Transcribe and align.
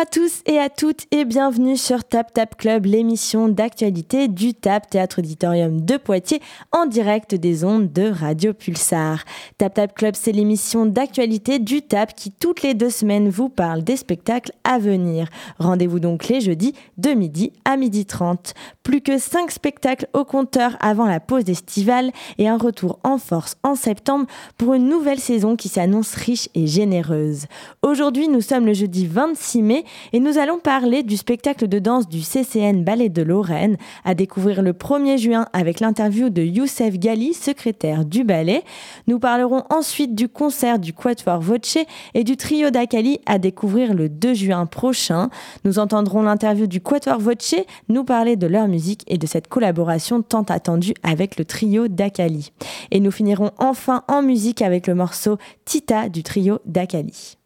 À 0.00 0.06
tous 0.06 0.42
et 0.46 0.60
à 0.60 0.68
toutes 0.68 1.06
et 1.10 1.24
bienvenue 1.24 1.76
sur 1.76 2.04
Tap 2.04 2.32
Tap 2.32 2.56
Club, 2.56 2.84
l'émission 2.84 3.48
d'actualité 3.48 4.28
du 4.28 4.54
TAP 4.54 4.88
Théâtre 4.88 5.18
Auditorium 5.18 5.80
de 5.80 5.96
Poitiers 5.96 6.40
en 6.70 6.86
direct 6.86 7.34
des 7.34 7.64
ondes 7.64 7.92
de 7.92 8.08
Radio 8.08 8.54
Pulsar. 8.54 9.24
Tap 9.56 9.74
Tap 9.74 9.94
Club, 9.96 10.14
c'est 10.14 10.30
l'émission 10.30 10.86
d'actualité 10.86 11.58
du 11.58 11.82
TAP 11.82 12.14
qui 12.14 12.30
toutes 12.30 12.62
les 12.62 12.74
deux 12.74 12.90
semaines 12.90 13.28
vous 13.28 13.48
parle 13.48 13.82
des 13.82 13.96
spectacles 13.96 14.52
à 14.62 14.78
venir. 14.78 15.26
Rendez-vous 15.58 15.98
donc 15.98 16.28
les 16.28 16.40
jeudis 16.40 16.74
de 16.96 17.10
midi 17.10 17.52
à 17.64 17.76
midi 17.76 18.06
30. 18.06 18.54
Plus 18.84 19.00
que 19.00 19.18
cinq 19.18 19.50
spectacles 19.50 20.06
au 20.12 20.24
compteur 20.24 20.76
avant 20.78 21.06
la 21.06 21.18
pause 21.18 21.50
estivale 21.50 22.12
et 22.38 22.46
un 22.46 22.56
retour 22.56 23.00
en 23.02 23.18
force 23.18 23.56
en 23.64 23.74
septembre 23.74 24.26
pour 24.58 24.74
une 24.74 24.88
nouvelle 24.88 25.18
saison 25.18 25.56
qui 25.56 25.68
s'annonce 25.68 26.14
riche 26.14 26.48
et 26.54 26.68
généreuse. 26.68 27.46
Aujourd'hui, 27.82 28.28
nous 28.28 28.42
sommes 28.42 28.64
le 28.64 28.74
jeudi 28.74 29.04
26 29.04 29.38
6 29.38 29.62
mai 29.62 29.84
et 30.12 30.20
nous 30.20 30.38
allons 30.38 30.58
parler 30.58 31.02
du 31.02 31.16
spectacle 31.16 31.68
de 31.68 31.78
danse 31.78 32.08
du 32.08 32.20
CCN 32.20 32.84
Ballet 32.84 33.08
de 33.08 33.22
Lorraine 33.22 33.76
à 34.04 34.14
découvrir 34.14 34.62
le 34.62 34.72
1er 34.72 35.18
juin 35.18 35.46
avec 35.52 35.80
l'interview 35.80 36.30
de 36.30 36.42
Youssef 36.42 36.98
Gali, 36.98 37.34
secrétaire 37.34 38.04
du 38.04 38.24
ballet. 38.24 38.62
Nous 39.06 39.18
parlerons 39.18 39.64
ensuite 39.70 40.14
du 40.14 40.28
concert 40.28 40.78
du 40.78 40.92
Quatuor 40.92 41.40
Voce 41.40 41.78
et 42.14 42.24
du 42.24 42.36
trio 42.36 42.70
d'Akali 42.70 43.20
à 43.26 43.38
découvrir 43.38 43.94
le 43.94 44.08
2 44.08 44.34
juin 44.34 44.66
prochain. 44.66 45.30
Nous 45.64 45.78
entendrons 45.78 46.22
l'interview 46.22 46.66
du 46.66 46.80
Quatuor 46.80 47.18
Voce 47.18 47.54
nous 47.88 48.04
parler 48.04 48.36
de 48.36 48.46
leur 48.46 48.68
musique 48.68 49.04
et 49.06 49.18
de 49.18 49.26
cette 49.26 49.48
collaboration 49.48 50.22
tant 50.22 50.42
attendue 50.42 50.94
avec 51.02 51.38
le 51.38 51.44
trio 51.44 51.88
d'Akali. 51.88 52.52
Et 52.90 53.00
nous 53.00 53.10
finirons 53.10 53.50
enfin 53.58 54.04
en 54.08 54.22
musique 54.22 54.62
avec 54.62 54.86
le 54.86 54.94
morceau 54.94 55.38
Tita 55.64 56.08
du 56.08 56.22
trio 56.22 56.58
d'Akali. 56.64 57.37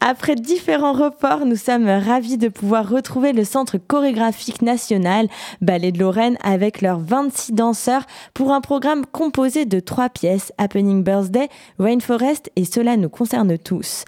Après 0.00 0.34
différents 0.36 0.92
reports, 0.92 1.46
nous 1.46 1.56
sommes 1.56 1.88
ravis 1.88 2.36
de 2.36 2.48
pouvoir 2.48 2.88
retrouver 2.88 3.32
le 3.32 3.44
Centre 3.44 3.78
chorégraphique 3.78 4.62
national 4.62 5.26
Ballet 5.60 5.90
de 5.90 5.98
Lorraine 5.98 6.36
avec 6.42 6.82
leurs 6.82 7.00
26 7.00 7.52
danseurs 7.52 8.04
pour 8.34 8.52
un 8.52 8.60
programme 8.60 9.06
composé 9.06 9.64
de 9.64 9.80
trois 9.80 10.10
pièces, 10.10 10.52
Happening 10.58 11.02
Birthday, 11.02 11.48
Rainforest 11.78 12.50
et 12.56 12.64
Cela 12.64 12.96
nous 12.96 13.08
concerne 13.08 13.56
tous. 13.56 14.04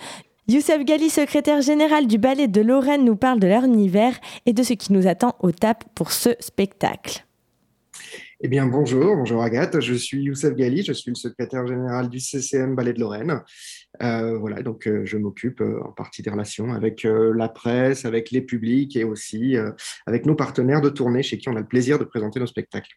Youssef 0.47 0.85
Gali, 0.85 1.11
secrétaire 1.11 1.63
général 1.63 2.07
du 2.07 2.19
Ballet 2.19 2.49
de 2.49 2.61
Lorraine, 2.61 3.05
nous 3.05 3.17
parle 3.17 3.41
de 3.41 3.47
leur 3.47 3.65
univers 3.65 4.15
et 4.47 4.53
de 4.53 4.63
ce 4.63 4.75
qui 4.75 4.93
nous 4.93 5.07
attend 5.07 5.37
au 5.41 5.53
TAP 5.53 5.85
pour 5.95 6.13
ce 6.13 6.31
spectacle. 6.41 7.25
Eh 8.41 8.47
bien, 8.47 8.67
bonjour, 8.67 9.17
bonjour 9.17 9.43
Agathe. 9.43 9.81
Je 9.81 9.95
suis 9.95 10.23
Youssef 10.23 10.55
Gali, 10.55 10.85
je 10.85 10.93
suis 10.93 11.11
le 11.11 11.17
secrétaire 11.17 11.67
général 11.67 12.09
du 12.09 12.21
CCM 12.21 12.77
Ballet 12.77 12.93
de 12.93 13.01
Lorraine. 13.01 13.43
Euh, 14.01 14.39
voilà, 14.39 14.63
donc 14.63 14.87
euh, 14.87 15.05
je 15.05 15.17
m'occupe 15.17 15.61
euh, 15.61 15.83
en 15.85 15.91
partie 15.91 16.23
des 16.23 16.31
relations 16.31 16.73
avec 16.73 17.03
la 17.03 17.49
presse, 17.49 18.05
avec 18.05 18.31
les 18.31 18.41
publics 18.41 18.95
et 18.95 19.03
aussi 19.03 19.57
avec 20.07 20.25
nos 20.25 20.37
partenaires 20.37 20.81
de 20.81 20.89
tournée 20.89 21.25
chez 21.25 21.37
qui 21.37 21.49
on 21.49 21.57
a 21.57 21.61
le 21.61 21.67
plaisir 21.67 21.99
de 21.99 22.05
présenter 22.05 22.39
nos 22.39 22.47
spectacles. 22.47 22.93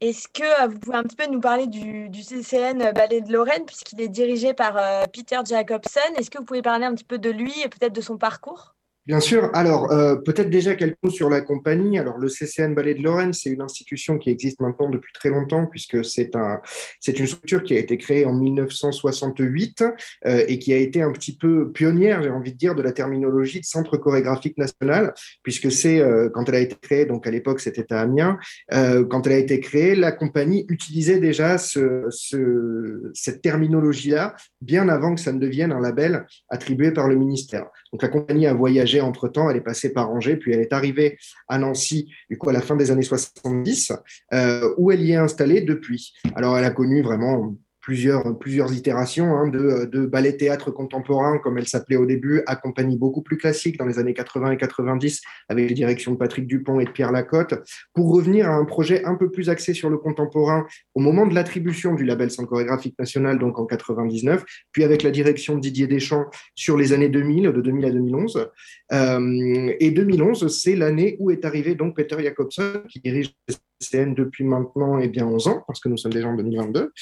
Est-ce 0.00 0.28
que 0.28 0.68
vous 0.68 0.78
pouvez 0.78 0.96
un 0.96 1.02
petit 1.02 1.16
peu 1.16 1.26
nous 1.26 1.40
parler 1.40 1.66
du, 1.66 2.08
du 2.08 2.22
CCN 2.22 2.92
Ballet 2.92 3.20
de 3.20 3.32
Lorraine, 3.32 3.64
puisqu'il 3.66 4.00
est 4.00 4.08
dirigé 4.08 4.54
par 4.54 4.74
Peter 5.12 5.40
Jacobson 5.44 6.00
Est-ce 6.16 6.30
que 6.30 6.38
vous 6.38 6.44
pouvez 6.44 6.62
parler 6.62 6.84
un 6.84 6.94
petit 6.94 7.04
peu 7.04 7.18
de 7.18 7.30
lui 7.30 7.52
et 7.64 7.68
peut-être 7.68 7.94
de 7.94 8.00
son 8.00 8.16
parcours? 8.16 8.73
Bien 9.06 9.20
sûr. 9.20 9.50
Alors, 9.52 9.92
euh, 9.92 10.16
peut-être 10.16 10.48
déjà 10.48 10.74
quelques 10.74 10.96
mots 11.02 11.10
sur 11.10 11.28
la 11.28 11.42
compagnie. 11.42 11.98
Alors, 11.98 12.16
le 12.16 12.28
CCN 12.28 12.74
Ballet 12.74 12.94
de 12.94 13.02
Lorraine, 13.02 13.34
c'est 13.34 13.50
une 13.50 13.60
institution 13.60 14.16
qui 14.16 14.30
existe 14.30 14.62
maintenant 14.62 14.88
depuis 14.88 15.12
très 15.12 15.28
longtemps, 15.28 15.66
puisque 15.66 16.02
c'est 16.02 16.34
un, 16.34 16.62
c'est 17.00 17.18
une 17.18 17.26
structure 17.26 17.62
qui 17.62 17.76
a 17.76 17.78
été 17.78 17.98
créée 17.98 18.24
en 18.24 18.32
1968 18.32 19.84
euh, 20.24 20.44
et 20.48 20.58
qui 20.58 20.72
a 20.72 20.78
été 20.78 21.02
un 21.02 21.12
petit 21.12 21.36
peu 21.36 21.70
pionnière, 21.70 22.22
j'ai 22.22 22.30
envie 22.30 22.54
de 22.54 22.56
dire, 22.56 22.74
de 22.74 22.80
la 22.80 22.92
terminologie 22.92 23.60
de 23.60 23.66
centre 23.66 23.98
chorégraphique 23.98 24.56
national, 24.56 25.12
puisque 25.42 25.70
c'est 25.70 26.00
euh, 26.00 26.30
quand 26.32 26.48
elle 26.48 26.54
a 26.54 26.60
été 26.60 26.76
créée, 26.80 27.04
donc 27.04 27.26
à 27.26 27.30
l'époque 27.30 27.60
c'était 27.60 27.92
à 27.92 28.00
Amiens, 28.00 28.38
quand 28.70 29.26
elle 29.26 29.32
a 29.32 29.38
été 29.38 29.60
créée, 29.60 29.94
la 29.94 30.12
compagnie 30.12 30.64
utilisait 30.68 31.20
déjà 31.20 31.58
ce, 31.58 32.04
ce, 32.08 33.10
cette 33.12 33.42
terminologie-là 33.42 34.34
bien 34.62 34.88
avant 34.88 35.14
que 35.14 35.20
ça 35.20 35.32
ne 35.32 35.38
devienne 35.38 35.72
un 35.72 35.80
label 35.80 36.26
attribué 36.48 36.90
par 36.90 37.06
le 37.06 37.16
ministère. 37.16 37.66
Donc, 37.92 38.02
la 38.02 38.08
compagnie 38.08 38.46
a 38.46 38.54
voyagé 38.54 38.93
entre-temps, 39.00 39.50
elle 39.50 39.56
est 39.56 39.62
passée 39.62 39.92
par 39.92 40.10
Angers, 40.10 40.36
puis 40.36 40.52
elle 40.52 40.60
est 40.60 40.72
arrivée 40.72 41.18
à 41.48 41.58
Nancy, 41.58 42.12
du 42.30 42.38
coup, 42.38 42.48
à 42.50 42.52
la 42.52 42.60
fin 42.60 42.76
des 42.76 42.90
années 42.90 43.02
70, 43.02 43.92
euh, 44.32 44.74
où 44.76 44.90
elle 44.90 45.02
y 45.02 45.12
est 45.12 45.16
installée 45.16 45.60
depuis. 45.60 46.14
Alors, 46.34 46.58
elle 46.58 46.64
a 46.64 46.70
connu 46.70 47.02
vraiment 47.02 47.56
plusieurs, 47.84 48.38
plusieurs 48.38 48.72
itérations 48.72 49.36
hein, 49.36 49.46
de, 49.48 49.84
de 49.84 50.06
ballet 50.06 50.36
théâtre 50.38 50.70
contemporain, 50.70 51.38
comme 51.38 51.58
elle 51.58 51.68
s'appelait 51.68 51.96
au 51.96 52.06
début, 52.06 52.42
à 52.46 52.56
compagnie 52.56 52.96
beaucoup 52.96 53.20
plus 53.20 53.36
classique 53.36 53.76
dans 53.76 53.84
les 53.84 53.98
années 53.98 54.14
80 54.14 54.52
et 54.52 54.56
90, 54.56 55.20
avec 55.50 55.68
les 55.68 55.74
directions 55.74 56.12
de 56.12 56.16
Patrick 56.16 56.46
Dupont 56.46 56.80
et 56.80 56.86
de 56.86 56.90
Pierre 56.90 57.12
Lacotte, 57.12 57.54
pour 57.92 58.10
revenir 58.10 58.48
à 58.48 58.54
un 58.54 58.64
projet 58.64 59.04
un 59.04 59.16
peu 59.16 59.30
plus 59.30 59.50
axé 59.50 59.74
sur 59.74 59.90
le 59.90 59.98
contemporain 59.98 60.66
au 60.94 61.00
moment 61.00 61.26
de 61.26 61.34
l'attribution 61.34 61.94
du 61.94 62.04
label 62.04 62.30
Centre 62.30 62.48
chorégraphique 62.48 62.98
national, 62.98 63.38
donc 63.38 63.58
en 63.58 63.66
99, 63.66 64.44
puis 64.72 64.82
avec 64.82 65.02
la 65.02 65.10
direction 65.10 65.56
de 65.56 65.60
Didier 65.60 65.86
Deschamps 65.86 66.24
sur 66.54 66.78
les 66.78 66.94
années 66.94 67.10
2000, 67.10 67.52
de 67.52 67.60
2000 67.60 67.84
à 67.84 67.90
2011. 67.90 68.48
Euh, 68.92 69.72
et 69.78 69.90
2011, 69.90 70.48
c'est 70.48 70.74
l'année 70.74 71.16
où 71.18 71.30
est 71.30 71.44
arrivé 71.44 71.74
donc 71.74 71.96
Peter 71.96 72.16
Jacobson, 72.18 72.82
qui 72.88 73.00
dirige 73.00 73.34
CN 73.80 74.14
depuis 74.14 74.44
maintenant 74.44 74.98
eh 74.98 75.08
bien 75.08 75.26
11 75.26 75.48
ans, 75.48 75.64
parce 75.66 75.80
que 75.80 75.88
nous 75.88 75.96
sommes 75.96 76.12
déjà 76.12 76.28
en 76.28 76.36
2022. 76.36 76.92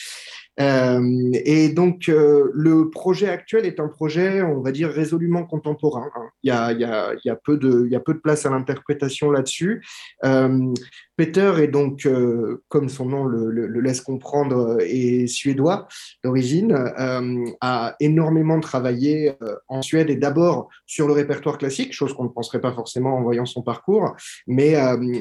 Euh, 0.60 1.30
et 1.44 1.70
donc, 1.70 2.08
euh, 2.08 2.50
le 2.52 2.90
projet 2.90 3.28
actuel 3.28 3.64
est 3.64 3.80
un 3.80 3.88
projet, 3.88 4.42
on 4.42 4.60
va 4.60 4.72
dire, 4.72 4.90
résolument 4.90 5.44
contemporain. 5.44 6.10
Il 6.42 6.50
y 6.50 6.50
a 6.50 7.36
peu 7.44 7.56
de 7.58 8.20
place 8.22 8.46
à 8.46 8.50
l'interprétation 8.50 9.30
là-dessus. 9.30 9.84
Euh, 10.24 10.72
Peter 11.22 11.52
est 11.58 11.68
donc, 11.68 12.04
euh, 12.04 12.64
comme 12.66 12.88
son 12.88 13.06
nom 13.06 13.24
le, 13.26 13.80
laisse 13.80 14.00
comprendre, 14.00 14.78
est 14.80 15.28
suédois 15.28 15.86
d'origine, 16.24 16.72
euh, 16.72 17.44
a 17.60 17.94
énormément 18.00 18.58
travaillé 18.58 19.34
euh, 19.40 19.54
en 19.68 19.82
Suède 19.82 20.10
et 20.10 20.16
d'abord 20.16 20.68
sur 20.84 21.06
le 21.06 21.12
répertoire 21.12 21.58
classique, 21.58 21.92
chose 21.92 22.12
qu'on 22.12 22.24
ne 22.24 22.28
penserait 22.28 22.60
pas 22.60 22.72
forcément 22.72 23.16
en 23.16 23.22
voyant 23.22 23.46
son 23.46 23.62
parcours. 23.62 24.16
Mais, 24.48 24.74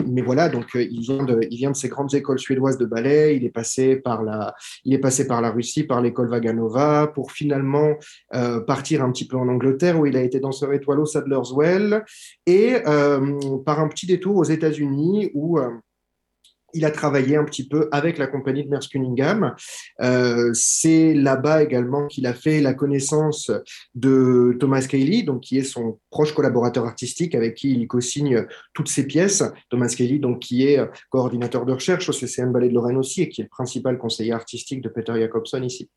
mais 0.08 0.24
voilà, 0.24 0.50
donc 0.50 0.70
il 0.74 1.02
vient, 1.02 1.24
de, 1.24 1.40
il 1.52 1.58
vient 1.58 1.70
de 1.70 1.76
ces 1.76 1.88
grandes 1.88 2.16
écoles 2.16 2.40
suédoises 2.40 2.80
de 2.80 2.86
ballet. 2.88 3.36
Il 3.38 3.46
est 3.46 3.52
passé 3.52 3.96
par 3.96 4.24
la, 4.24 4.56
il 4.84 4.96
est 4.96 5.00
passé 5.00 5.28
par 5.28 5.40
la 5.40 5.52
Russie, 5.52 5.84
par 5.84 6.02
l'école 6.02 6.30
Vaganova, 6.30 7.12
pour 7.14 7.32
finalement 7.32 7.94
partir 8.66 9.04
un 9.04 9.12
petit 9.12 9.28
peu 9.28 9.38
en 9.38 9.48
Angleterre 9.48 10.00
où 10.00 10.08
il 10.08 10.18
a 10.18 10.24
été 10.24 10.40
danseur 10.40 10.74
étoile 10.74 11.00
au 11.00 11.06
Sadlerswell 11.06 12.04
et 12.48 12.78
par 13.66 13.80
un 13.80 13.88
petit 13.88 14.08
détour 14.08 14.38
aux 14.38 14.44
États-Unis 14.44 15.30
où 15.34 15.60
il 16.74 16.86
a 16.86 16.92
travaillé 16.92 17.36
un 17.36 17.44
petit 17.44 17.68
peu 17.68 17.90
avec 17.92 18.18
la 18.18 18.28
compagnie 18.28 18.64
de 18.64 18.70
Merce 18.70 18.88
Cunningham. 18.88 19.56
Euh, 20.02 20.52
c'est 20.54 21.14
là-bas 21.14 21.64
également 21.64 22.08
qu'il 22.08 22.26
a 22.28 22.34
fait 22.34 22.62
la 22.62 22.74
connaissance 22.74 23.52
de 23.96 24.56
Thomas 24.60 24.86
Cayley, 24.88 25.24
donc 25.24 25.42
qui 25.42 25.58
est 25.58 25.64
son 25.64 26.00
proche 26.10 26.34
collaborateur 26.34 26.86
artistique 26.86 27.36
avec 27.36 27.56
qui 27.56 27.72
il 27.72 27.88
co-signe 27.88 28.46
toutes 28.74 28.90
ses 28.90 29.06
pièces. 29.06 29.44
Thomas 29.70 29.94
Cayley, 29.96 30.20
donc 30.20 30.40
qui 30.40 30.68
est 30.68 30.80
coordinateur 31.10 31.66
de 31.66 31.74
recherche 31.74 32.10
au 32.10 32.14
CCM 32.14 32.52
Ballet 32.52 32.70
de 32.70 32.74
Lorraine 32.74 32.98
aussi 32.98 33.22
et 33.22 33.30
qui 33.30 33.42
est 33.42 33.46
le 33.46 33.50
principal 33.50 33.98
conseiller 33.98 34.32
artistique 34.32 34.82
de 34.82 34.90
Peter 34.90 35.14
Jacobson 35.16 35.62
ici. 35.64 35.90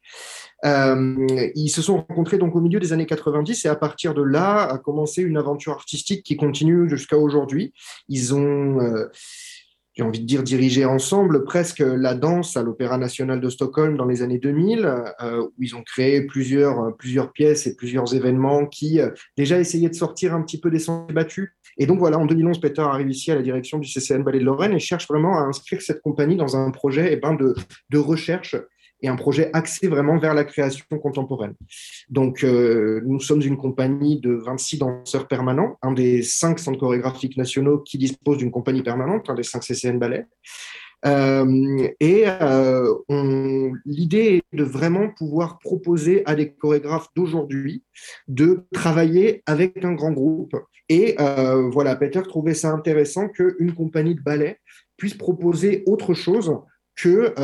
Euh, 0.65 1.51
ils 1.55 1.69
se 1.69 1.83
sont 1.83 2.05
rencontrés 2.09 2.39
donc 2.39 2.57
au 2.57 2.61
milieu 2.61 2.81
des 2.81 2.93
années 2.93 3.07
90 3.07 3.65
et 3.65 3.69
à 3.69 3.77
partir 3.77 4.15
de 4.15 4.22
là 4.22 4.63
a 4.63 4.78
commencé 4.78 5.22
une 5.22 5.37
aventure 5.37 5.72
artistique 5.72 6.22
qui 6.22 6.37
continue 6.37 6.89
jusqu'à 6.89 7.19
aujourd'hui. 7.19 7.72
Ils 8.09 8.34
ont 8.34 8.81
euh, 8.81 9.09
j'ai 9.95 10.03
envie 10.03 10.21
de 10.21 10.27
dire, 10.27 10.43
dirigé 10.43 10.85
ensemble 10.85 11.45
presque 11.45 11.79
la 11.79 12.15
danse 12.15 12.57
à 12.57 12.63
l'Opéra 12.63 12.99
national 12.99 13.41
de 13.41 13.49
Stockholm 13.49 13.97
dans 13.97 14.07
les 14.07 14.23
années 14.23 14.39
2000, 14.39 14.85
euh, 15.23 15.43
où 15.43 15.63
ils 15.63 15.77
ont 15.77 15.83
créé 15.83 16.23
plusieurs, 16.23 16.97
plusieurs 16.97 17.33
pièces 17.33 17.67
et 17.67 17.77
plusieurs 17.77 18.15
événements 18.15 18.67
qui 18.67 19.01
euh, 19.01 19.11
déjà 19.37 19.59
essayaient 19.59 19.89
de 19.89 19.95
sortir 19.95 20.35
un 20.35 20.43
petit 20.43 20.59
peu 20.59 20.71
des 20.71 20.81
sentiers 20.81 21.15
battus. 21.15 21.51
Et 21.79 21.87
donc 21.87 21.99
voilà, 21.99 22.19
en 22.19 22.27
2011, 22.27 22.61
Peter 22.61 22.83
arrive 22.83 23.09
ici 23.09 23.31
à 23.31 23.37
la 23.37 23.43
direction 23.43 23.79
du 23.79 23.89
CCN 23.89 24.23
Ballet 24.23 24.41
de 24.41 24.45
Lorraine 24.45 24.73
et 24.73 24.81
cherche 24.81 25.07
vraiment 25.09 25.39
à 25.39 25.43
inscrire 25.43 25.81
cette 25.81 26.03
compagnie 26.03 26.37
dans 26.37 26.57
un 26.57 26.71
projet 26.71 27.13
eh 27.13 27.17
ben, 27.17 27.35
de, 27.35 27.55
de 27.91 27.99
recherche 27.99 28.57
et 29.04 29.09
un 29.09 29.16
projet 29.16 29.51
axé 29.53 29.86
vraiment 29.86 30.18
vers 30.18 30.33
la 30.33 30.45
création 30.45 30.86
contemporaine. 30.98 31.53
Donc, 32.09 32.42
euh, 32.42 33.03
nous 33.04 33.21
sommes 33.21 33.42
une 33.42 33.59
compagnie 33.59 34.18
de 34.18 34.33
26 34.33 34.78
danseurs 34.78 35.28
permanents, 35.28 35.77
un 35.83 35.92
des 35.92 36.22
cinq 36.22 36.59
centres 36.59 36.78
chorégraphiques 36.78 37.36
nationaux 37.36 37.80
qui 37.80 37.98
disposent 37.98 38.39
d'une 38.39 38.51
compagnie 38.51 38.83
permanente, 38.83 39.28
un 39.28 39.34
des 39.34 39.42
cinq 39.42 39.62
CCN 39.62 39.98
ballets. 39.98 40.24
Euh, 41.04 41.86
et 42.01 42.24
euh, 42.27 42.95
l'idée 43.84 44.42
est 44.53 44.56
de 44.56 44.65
vraiment 44.65 45.10
pouvoir 45.10 45.59
proposer 45.59 46.22
à 46.24 46.34
des 46.34 46.54
chorégraphes 46.54 47.09
d'aujourd'hui 47.15 47.84
de 48.27 48.65
travailler 48.72 49.42
avec 49.45 49.84
un 49.84 49.92
grand 49.92 50.12
groupe. 50.12 50.57
Et 50.89 51.16
voilà, 51.72 51.97
Peter 51.97 52.22
trouvait 52.22 52.54
ça 52.54 52.71
intéressant 52.71 53.28
qu'une 53.28 53.74
compagnie 53.74 54.15
de 54.15 54.22
ballet 54.22 54.60
puisse 54.97 55.15
proposer 55.15 55.83
autre 55.86 56.15
chose 56.15 56.57
que, 56.95 57.34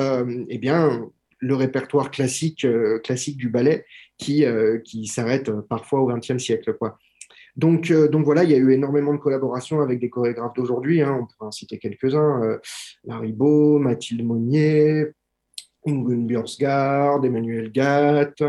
eh 0.49 0.59
bien, 0.59 1.11
le 1.41 1.55
répertoire 1.55 2.11
classique, 2.11 2.65
euh, 2.65 2.99
classique 3.01 3.37
du 3.37 3.49
ballet 3.49 3.85
qui, 4.19 4.45
euh, 4.45 4.79
qui 4.79 5.07
s'arrête 5.07 5.51
parfois 5.69 6.01
au 6.01 6.07
XXe 6.07 6.39
siècle. 6.39 6.75
Quoi. 6.75 6.99
Donc, 7.57 7.93
donc 7.93 8.25
voilà, 8.25 8.45
il 8.45 8.51
y 8.51 8.55
a 8.55 8.59
eu 8.59 8.73
énormément 8.73 9.13
de 9.13 9.19
collaborations 9.19 9.81
avec 9.81 9.99
des 9.99 10.09
chorégraphes 10.09 10.55
d'aujourd'hui. 10.55 11.03
Hein. 11.03 11.19
on 11.21 11.27
pourrait 11.27 11.49
en 11.49 11.51
citer 11.51 11.79
quelques-uns 11.79 12.59
Larry 13.05 13.33
Beau, 13.33 13.79
Mathilde 13.79 14.25
Monnier, 14.25 15.07
Ingun 15.85 16.27
Bjørsgaard, 16.27 17.25
Emmanuel 17.25 17.73
Gatt, 17.73 18.41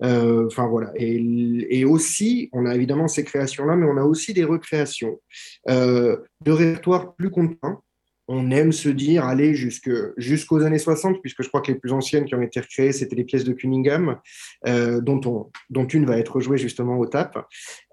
enfin 0.00 0.66
voilà. 0.66 0.92
Et, 0.96 1.20
et, 1.68 1.84
aussi, 1.84 2.48
on 2.52 2.64
a 2.64 2.74
évidemment 2.74 3.06
ces 3.06 3.22
créations-là, 3.22 3.76
mais 3.76 3.86
on 3.86 3.98
a 3.98 4.04
aussi 4.04 4.32
des 4.32 4.44
recréations 4.44 5.20
de 5.66 6.22
répertoires 6.46 7.14
plus 7.14 7.30
contraints 7.30 7.82
on 8.28 8.50
aime 8.50 8.72
se 8.72 8.90
dire 8.90 9.24
aller 9.24 9.54
jusqu'aux 9.54 10.62
années 10.62 10.78
60, 10.78 11.20
puisque 11.22 11.42
je 11.42 11.48
crois 11.48 11.62
que 11.62 11.72
les 11.72 11.78
plus 11.78 11.92
anciennes 11.92 12.26
qui 12.26 12.34
ont 12.34 12.42
été 12.42 12.60
recréées, 12.60 12.92
c'était 12.92 13.16
les 13.16 13.24
pièces 13.24 13.44
de 13.44 13.54
Cunningham, 13.54 14.18
euh, 14.66 15.00
dont, 15.00 15.20
on, 15.24 15.50
dont 15.70 15.86
une 15.86 16.04
va 16.04 16.18
être 16.18 16.38
jouée 16.38 16.58
justement 16.58 16.98
au 16.98 17.06
TAP. 17.06 17.38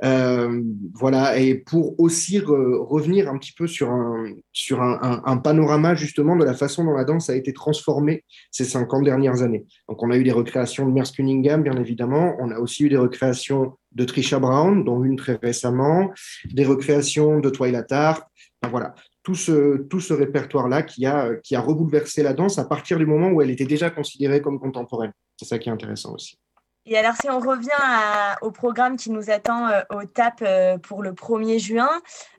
Euh, 0.03 0.61
voilà, 0.93 1.39
et 1.39 1.55
pour 1.55 1.97
aussi 1.99 2.39
revenir 2.39 3.29
un 3.29 3.37
petit 3.37 3.53
peu 3.53 3.65
sur, 3.65 3.89
un, 3.89 4.25
sur 4.51 4.81
un, 4.81 5.37
panorama 5.37 5.95
justement 5.95 6.35
de 6.35 6.43
la 6.43 6.53
façon 6.53 6.83
dont 6.83 6.93
la 6.93 7.05
danse 7.05 7.29
a 7.29 7.35
été 7.35 7.53
transformée 7.53 8.25
ces 8.51 8.65
50 8.65 9.03
dernières 9.03 9.41
années. 9.41 9.65
Donc 9.87 10.03
on 10.03 10.11
a 10.11 10.17
eu 10.17 10.23
des 10.23 10.31
recréations 10.31 10.85
de 10.85 10.91
Merce 10.91 11.11
Cunningham, 11.11 11.63
bien 11.63 11.77
évidemment, 11.77 12.35
on 12.39 12.51
a 12.51 12.59
aussi 12.59 12.83
eu 12.83 12.89
des 12.89 12.97
recréations 12.97 13.77
de 13.93 14.03
Trisha 14.03 14.39
Brown, 14.39 14.83
dont 14.83 15.01
une 15.03 15.15
très 15.15 15.39
récemment, 15.41 16.11
des 16.45 16.65
recréations 16.65 17.39
de 17.39 17.49
Twilight 17.49 17.91
Art, 17.93 18.27
voilà, 18.69 18.95
tout 19.25 19.35
ce, 19.35 19.77
tout 19.77 19.99
ce 19.99 20.13
répertoire-là 20.13 20.83
qui 20.83 21.05
a, 21.07 21.33
qui 21.43 21.55
a 21.55 21.59
rebouleversé 21.59 22.21
la 22.21 22.33
danse 22.33 22.59
à 22.59 22.63
partir 22.63 22.99
du 22.99 23.07
moment 23.07 23.29
où 23.29 23.41
elle 23.41 23.49
était 23.49 23.65
déjà 23.65 23.89
considérée 23.89 24.39
comme 24.39 24.59
contemporaine. 24.59 25.11
C'est 25.35 25.45
ça 25.45 25.57
qui 25.57 25.67
est 25.67 25.71
intéressant 25.71 26.13
aussi. 26.13 26.37
Et 26.85 26.95
alors, 26.95 27.15
si 27.19 27.27
on 27.31 27.39
revient 27.39 28.37
au 28.43 28.51
programme 28.51 28.95
qui 28.95 29.09
nous 29.09 29.31
attend 29.31 29.67
euh, 29.67 29.81
au 29.89 30.05
TAP 30.05 30.43
euh, 30.43 30.77
pour 30.77 31.01
le 31.01 31.13
1er 31.13 31.57
juin, 31.57 31.89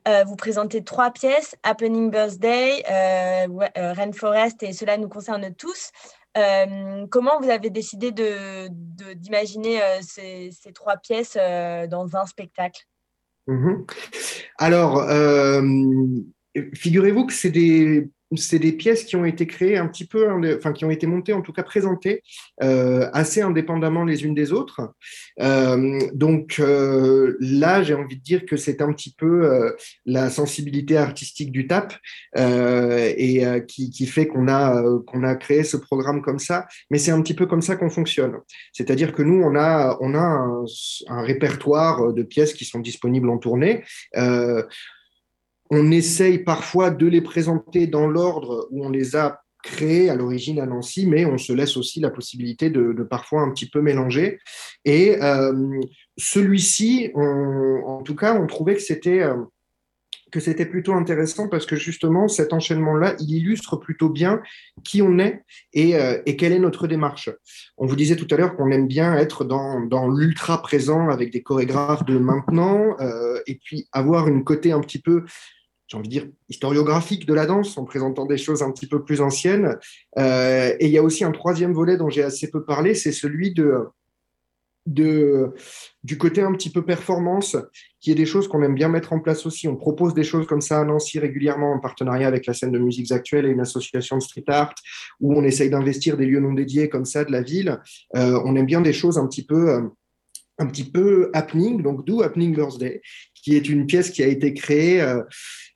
euh, 0.06 0.22
vous 0.22 0.36
présentez 0.36 0.84
trois 0.84 1.10
pièces, 1.10 1.56
Happening 1.64 2.12
Birthday, 2.12 2.84
Rainforest 3.74 4.62
et 4.62 4.72
Cela 4.72 4.96
nous 4.96 5.08
concerne 5.08 5.52
tous. 5.56 5.90
comment 7.10 7.40
vous 7.40 7.50
avez 7.50 7.70
décidé 7.70 8.12
d'imaginer 8.12 9.78
de, 9.78 10.02
ces, 10.02 10.50
ces, 10.52 10.72
trois 10.72 10.98
pièces 10.98 11.36
dans 11.90 12.14
un 12.14 12.26
spectacle? 12.26 12.84
Mhm. 13.48 13.86
Alors, 14.58 15.02
figurez-vous 16.74 17.26
que 17.26 17.32
c'est 17.32 17.50
des, 17.50 18.08
des 18.30 18.72
pièces 18.72 19.04
qui 19.04 19.16
ont 19.16 19.24
été 19.24 19.46
créées 19.46 19.76
un 19.76 19.86
petit 19.86 20.06
peu, 20.06 20.28
enfin 20.56 20.72
qui 20.72 20.84
ont 20.84 20.90
été 20.90 21.06
montées, 21.06 21.32
en 21.32 21.42
tout 21.42 21.52
cas 21.52 21.62
présentées 21.62 22.22
euh, 22.62 23.08
assez 23.12 23.40
indépendamment 23.40 24.04
les 24.04 24.24
unes 24.24 24.34
des 24.34 24.52
autres. 24.52 24.92
Euh, 25.40 26.00
donc 26.12 26.56
euh, 26.58 27.36
là, 27.40 27.82
j'ai 27.82 27.94
envie 27.94 28.16
de 28.16 28.22
dire 28.22 28.44
que 28.46 28.56
c'est 28.56 28.80
un 28.80 28.92
petit 28.92 29.14
peu 29.16 29.72
la 30.04 30.30
sensibilité 30.30 30.96
artistique 30.96 31.52
du 31.52 31.66
TAP 31.66 31.94
et 32.36 33.44
qui, 33.68 34.06
fait 34.06 34.26
qu'on 34.26 34.48
a 34.48 35.34
créé 35.36 35.62
ce 35.62 35.76
programme 35.76 36.22
comme 36.22 36.38
ça. 36.38 36.66
Mais 36.90 36.98
c'est 36.98 37.10
un 37.10 37.22
petit 37.22 37.34
peu 37.34 37.46
comme 37.46 37.62
ça 37.62 37.76
qu'on 37.76 37.90
fonctionne. 37.90 38.38
C'est-à-dire 38.72 39.12
que 39.12 39.22
nous, 39.22 39.42
on 39.42 39.54
a 39.54 39.98
un, 40.00 41.22
répertoire 41.22 42.12
de 42.12 42.22
pièces 42.22 42.54
qui 42.54 42.64
sont 42.64 42.80
disponibles 42.80 43.30
en 43.30 43.38
tournée 43.38 43.84
on 45.70 45.90
essaye 45.90 46.38
parfois 46.38 46.90
de 46.90 47.06
les 47.06 47.20
présenter 47.20 47.86
dans 47.86 48.06
l'ordre 48.06 48.68
où 48.70 48.84
on 48.84 48.90
les 48.90 49.16
a 49.16 49.40
créés 49.66 50.08
à 50.08 50.14
l'origine 50.14 50.60
à 50.60 50.66
Nancy, 50.66 51.06
mais 51.06 51.26
on 51.26 51.38
se 51.38 51.52
laisse 51.52 51.76
aussi 51.76 52.00
la 52.00 52.10
possibilité 52.10 52.70
de, 52.70 52.92
parfois 53.02 53.42
un 53.42 53.50
petit 53.50 53.68
peu 53.68 53.82
mélanger. 53.82 54.38
Et 54.84 55.20
euh, 55.22 55.80
celui-ci, 56.16 57.10
en 57.14 58.02
tout 58.02 58.14
cas, 58.14 58.38
on 58.40 58.46
trouvait 58.46 58.76
que 58.76 58.82
c'était 58.82 59.22
euh, 59.22 59.34
que 60.32 60.40
c'était 60.40 60.66
plutôt 60.66 60.92
intéressant 60.92 61.48
parce 61.48 61.66
que 61.66 61.76
justement, 61.76 62.26
cet 62.28 62.52
enchaînement-là, 62.52 63.14
il 63.20 63.36
illustre 63.36 63.76
plutôt 63.76 64.08
bien 64.08 64.42
qui 64.84 65.00
on 65.00 65.18
est 65.18 65.42
et, 65.72 65.96
euh, 65.96 66.20
quelle 66.36 66.52
est 66.52 66.58
notre 66.58 66.86
démarche. 66.88 67.30
On 67.76 67.86
vous 67.86 67.96
disait 67.96 68.16
tout 68.16 68.26
à 68.32 68.36
l'heure 68.36 68.56
qu'on 68.56 68.70
aime 68.70 68.88
bien 68.88 69.14
être 69.14 69.44
dans, 69.44 69.80
dans 69.80 70.08
l'ultra 70.08 70.62
présent 70.62 71.08
avec 71.08 71.32
des 71.32 71.42
chorégraphes 71.42 72.04
de 72.04 72.18
maintenant 72.18 72.96
et 73.46 73.58
puis 73.64 73.88
avoir 73.92 74.28
une 74.28 74.44
côté 74.44 74.72
un 74.72 74.80
petit 74.80 75.00
peu 75.00 75.24
j'ai 75.88 75.96
envie 75.96 76.08
de 76.08 76.12
dire, 76.12 76.28
historiographique 76.48 77.26
de 77.26 77.34
la 77.34 77.46
danse, 77.46 77.78
en 77.78 77.84
présentant 77.84 78.26
des 78.26 78.38
choses 78.38 78.62
un 78.62 78.72
petit 78.72 78.86
peu 78.86 79.04
plus 79.04 79.20
anciennes. 79.20 79.76
Euh, 80.18 80.74
et 80.80 80.86
il 80.86 80.92
y 80.92 80.98
a 80.98 81.02
aussi 81.02 81.24
un 81.24 81.32
troisième 81.32 81.72
volet 81.72 81.96
dont 81.96 82.10
j'ai 82.10 82.22
assez 82.22 82.50
peu 82.50 82.64
parlé, 82.64 82.94
c'est 82.94 83.12
celui 83.12 83.54
de, 83.54 83.86
du 84.86 86.18
côté 86.18 86.42
un 86.42 86.52
petit 86.52 86.70
peu 86.70 86.84
performance, 86.84 87.56
qui 88.00 88.10
est 88.10 88.14
des 88.14 88.26
choses 88.26 88.46
qu'on 88.48 88.62
aime 88.62 88.74
bien 88.74 88.88
mettre 88.88 89.12
en 89.12 89.20
place 89.20 89.46
aussi. 89.46 89.66
On 89.68 89.76
propose 89.76 90.14
des 90.14 90.24
choses 90.24 90.46
comme 90.46 90.60
ça 90.60 90.80
à 90.80 90.84
Nancy 90.84 91.18
régulièrement 91.18 91.72
en 91.72 91.80
partenariat 91.80 92.28
avec 92.28 92.46
la 92.46 92.54
scène 92.54 92.72
de 92.72 92.78
musiques 92.78 93.12
actuelles 93.12 93.46
et 93.46 93.50
une 93.50 93.60
association 93.60 94.16
de 94.16 94.22
street 94.22 94.44
art, 94.48 94.74
où 95.20 95.34
on 95.36 95.44
essaye 95.44 95.70
d'investir 95.70 96.16
des 96.16 96.26
lieux 96.26 96.40
non 96.40 96.52
dédiés 96.52 96.88
comme 96.88 97.04
ça 97.04 97.24
de 97.24 97.32
la 97.32 97.42
ville. 97.42 97.80
Euh, 98.16 98.40
on 98.44 98.54
aime 98.56 98.66
bien 98.66 98.80
des 98.80 98.92
choses 98.92 99.18
un 99.18 99.26
petit 99.26 99.44
peu... 99.44 99.90
Euh, 100.60 100.64
un 100.64 100.66
petit 100.66 100.84
peu 100.84 101.30
happening, 101.34 101.82
donc 101.82 102.04
d'où 102.06 102.22
Happening 102.22 102.54
Birthday, 102.54 103.00
qui 103.34 103.56
est 103.56 103.68
une 103.68 103.86
pièce 103.86 104.10
qui 104.10 104.22
a 104.22 104.26
été 104.26 104.54
créée 104.54 105.00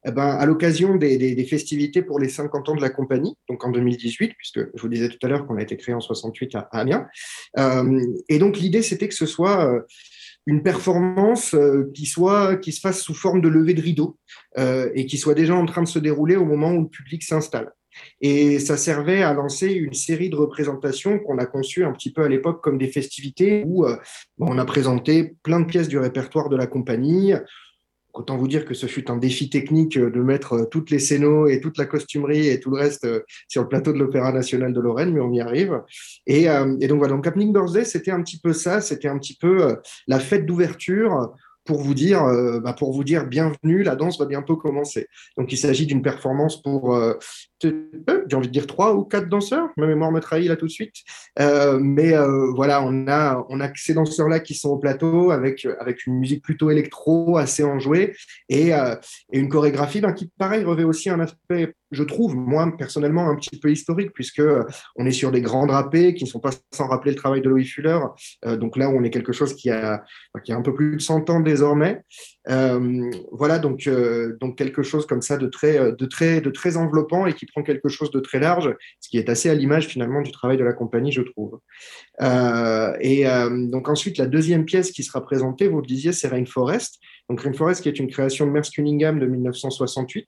eh 0.06 0.12
ben, 0.12 0.28
à 0.28 0.46
l'occasion 0.46 0.96
des, 0.96 1.44
festivités 1.44 2.02
pour 2.02 2.18
les 2.18 2.28
50 2.28 2.70
ans 2.70 2.74
de 2.74 2.80
la 2.80 2.88
compagnie, 2.88 3.34
donc 3.48 3.64
en 3.64 3.70
2018, 3.70 4.32
puisque 4.36 4.60
je 4.74 4.80
vous 4.80 4.88
disais 4.88 5.08
tout 5.08 5.18
à 5.22 5.28
l'heure 5.28 5.46
qu'on 5.46 5.56
a 5.56 5.62
été 5.62 5.76
créé 5.76 5.94
en 5.94 6.00
68 6.00 6.54
à, 6.54 6.60
Amiens. 6.72 7.06
Euh, 7.58 8.00
et 8.28 8.38
donc 8.38 8.58
l'idée, 8.58 8.82
c'était 8.82 9.08
que 9.08 9.14
ce 9.14 9.26
soit 9.26 9.70
euh, 9.70 9.80
une 10.46 10.62
performance 10.62 11.54
euh, 11.54 11.90
qui, 11.94 12.06
soit, 12.06 12.56
qui 12.56 12.72
se 12.72 12.80
fasse 12.80 13.02
sous 13.02 13.14
forme 13.14 13.42
de 13.42 13.48
levée 13.48 13.74
de 13.74 13.82
rideau 13.82 14.18
et 14.56 15.06
qui 15.06 15.18
soit 15.18 15.34
déjà 15.34 15.54
en 15.54 15.66
train 15.66 15.82
de 15.82 15.88
se 15.88 15.98
dérouler 15.98 16.36
au 16.36 16.44
moment 16.44 16.72
où 16.72 16.82
le 16.82 16.88
public 16.88 17.22
s'installe. 17.22 17.70
Et 18.20 18.58
ça 18.58 18.76
servait 18.76 19.22
à 19.22 19.32
lancer 19.32 19.68
une 19.68 19.94
série 19.94 20.30
de 20.30 20.36
représentations 20.36 21.18
qu'on 21.18 21.38
a 21.38 21.46
conçues 21.46 21.84
un 21.84 21.92
petit 21.92 22.12
peu 22.12 22.22
à 22.22 22.28
l'époque 22.28 22.62
comme 22.62 22.78
des 22.78 22.88
festivités 22.88 23.64
où 23.66 23.86
on 24.38 24.58
a 24.58 24.64
présenté 24.64 25.34
plein 25.42 25.60
de 25.60 25.66
pièces 25.66 25.88
du 25.88 25.98
répertoire 25.98 26.48
de 26.48 26.56
la 26.56 26.66
compagnie. 26.66 27.34
Autant 28.12 28.36
vous 28.36 28.48
dire 28.48 28.64
que 28.64 28.74
ce 28.74 28.86
fut 28.86 29.10
un 29.10 29.16
défi 29.16 29.50
technique 29.50 29.96
euh, 29.96 30.10
de 30.10 30.20
mettre 30.20 30.54
euh, 30.54 30.64
toutes 30.64 30.90
les 30.90 30.98
scénos 30.98 31.50
et 31.50 31.60
toute 31.60 31.78
la 31.78 31.86
costumerie 31.86 32.48
et 32.48 32.58
tout 32.58 32.70
le 32.70 32.80
reste 32.80 33.04
euh, 33.04 33.20
sur 33.48 33.62
le 33.62 33.68
plateau 33.68 33.92
de 33.92 33.98
l'Opéra 33.98 34.32
national 34.32 34.72
de 34.72 34.80
Lorraine, 34.80 35.12
mais 35.12 35.20
on 35.20 35.32
y 35.32 35.40
arrive. 35.40 35.80
Et, 36.26 36.46
donc 36.46 36.98
voilà, 36.98 37.14
donc 37.14 37.26
Happening 37.26 37.52
Birthday, 37.52 37.84
c'était 37.84 38.10
un 38.10 38.22
petit 38.22 38.40
peu 38.40 38.52
ça, 38.52 38.80
c'était 38.80 39.08
un 39.08 39.18
petit 39.18 39.36
peu 39.36 39.76
la 40.06 40.18
fête 40.18 40.46
d'ouverture 40.46 41.32
pour 41.64 41.80
vous 41.80 41.94
dire, 41.94 42.24
bah, 42.62 42.72
pour 42.72 42.92
vous 42.92 43.04
dire 43.04 43.26
bienvenue, 43.26 43.82
la 43.82 43.96
danse 43.96 44.18
va 44.18 44.26
bientôt 44.26 44.56
commencer. 44.56 45.06
Donc 45.36 45.52
il 45.52 45.56
s'agit 45.56 45.86
d'une 45.86 46.02
performance 46.02 46.62
pour 46.62 46.94
euh, 46.94 47.14
j'ai 47.62 48.36
envie 48.36 48.48
de 48.48 48.52
dire 48.52 48.66
trois 48.66 48.94
ou 48.94 49.04
quatre 49.04 49.28
danseurs. 49.28 49.68
Ma 49.76 49.86
mémoire 49.86 50.12
me 50.12 50.20
trahit 50.20 50.48
là 50.48 50.56
tout 50.56 50.66
de 50.66 50.70
suite. 50.70 50.94
Euh, 51.38 51.78
mais 51.80 52.14
euh, 52.14 52.50
voilà, 52.54 52.82
on 52.82 53.06
a, 53.08 53.44
on 53.48 53.60
a 53.60 53.68
ces 53.74 53.94
danseurs-là 53.94 54.40
qui 54.40 54.54
sont 54.54 54.70
au 54.70 54.78
plateau 54.78 55.30
avec, 55.30 55.66
avec 55.78 56.06
une 56.06 56.18
musique 56.18 56.42
plutôt 56.42 56.70
électro, 56.70 57.36
assez 57.36 57.62
enjouée, 57.64 58.14
et, 58.48 58.70
et 58.70 59.38
une 59.38 59.48
chorégraphie 59.48 60.00
ben, 60.00 60.12
qui, 60.12 60.30
pareil, 60.38 60.64
revêt 60.64 60.84
aussi 60.84 61.10
un 61.10 61.20
aspect, 61.20 61.74
je 61.90 62.04
trouve, 62.04 62.36
moi, 62.36 62.72
personnellement, 62.78 63.28
un 63.28 63.36
petit 63.36 63.58
peu 63.58 63.70
historique, 63.70 64.12
puisque 64.12 64.42
on 64.96 65.06
est 65.06 65.12
sur 65.12 65.30
des 65.30 65.40
grands 65.40 65.66
drapés 65.66 66.14
qui 66.14 66.24
ne 66.24 66.28
sont 66.28 66.40
pas 66.40 66.50
sans 66.72 66.86
rappeler 66.86 67.12
le 67.12 67.16
travail 67.16 67.40
de 67.40 67.48
Louis 67.48 67.64
Fuller. 67.64 67.98
donc 68.44 68.76
là, 68.76 68.88
on 68.90 69.02
est 69.02 69.10
quelque 69.10 69.32
chose 69.32 69.54
qui 69.54 69.70
a, 69.70 70.04
qui 70.44 70.52
a 70.52 70.56
un 70.56 70.62
peu 70.62 70.72
plus 70.72 70.96
de 70.96 71.00
100 71.00 71.30
ans 71.30 71.40
désormais. 71.40 72.02
voilà, 72.46 73.58
donc, 73.58 73.88
donc 74.40 74.56
quelque 74.56 74.82
chose 74.82 75.06
comme 75.06 75.22
ça 75.22 75.36
de 75.36 75.46
très, 75.46 75.92
de 75.92 76.06
très, 76.06 76.40
de 76.40 76.50
très 76.50 76.76
enveloppant 76.76 77.26
et 77.26 77.32
qui 77.32 77.46
prend 77.50 77.62
quelque 77.62 77.88
chose 77.88 78.10
de 78.10 78.20
très 78.20 78.38
large, 78.38 78.74
ce 79.00 79.08
qui 79.08 79.18
est 79.18 79.28
assez 79.28 79.50
à 79.50 79.54
l'image 79.54 79.86
finalement 79.86 80.22
du 80.22 80.32
travail 80.32 80.56
de 80.56 80.64
la 80.64 80.72
compagnie, 80.72 81.12
je 81.12 81.22
trouve. 81.22 81.58
Euh, 82.20 82.96
et 83.00 83.28
euh, 83.28 83.66
donc 83.66 83.88
ensuite, 83.88 84.18
la 84.18 84.26
deuxième 84.26 84.64
pièce 84.64 84.90
qui 84.90 85.02
sera 85.02 85.22
présentée, 85.22 85.68
vous 85.68 85.80
le 85.80 85.86
disiez, 85.86 86.12
c'est 86.12 86.28
Rainforest. 86.28 86.98
Donc 87.28 87.40
Rainforest 87.40 87.82
qui 87.82 87.88
est 87.88 87.98
une 87.98 88.08
création 88.08 88.46
de 88.46 88.50
Merce 88.50 88.70
Cunningham 88.70 89.18
de 89.18 89.26
1968. 89.26 90.26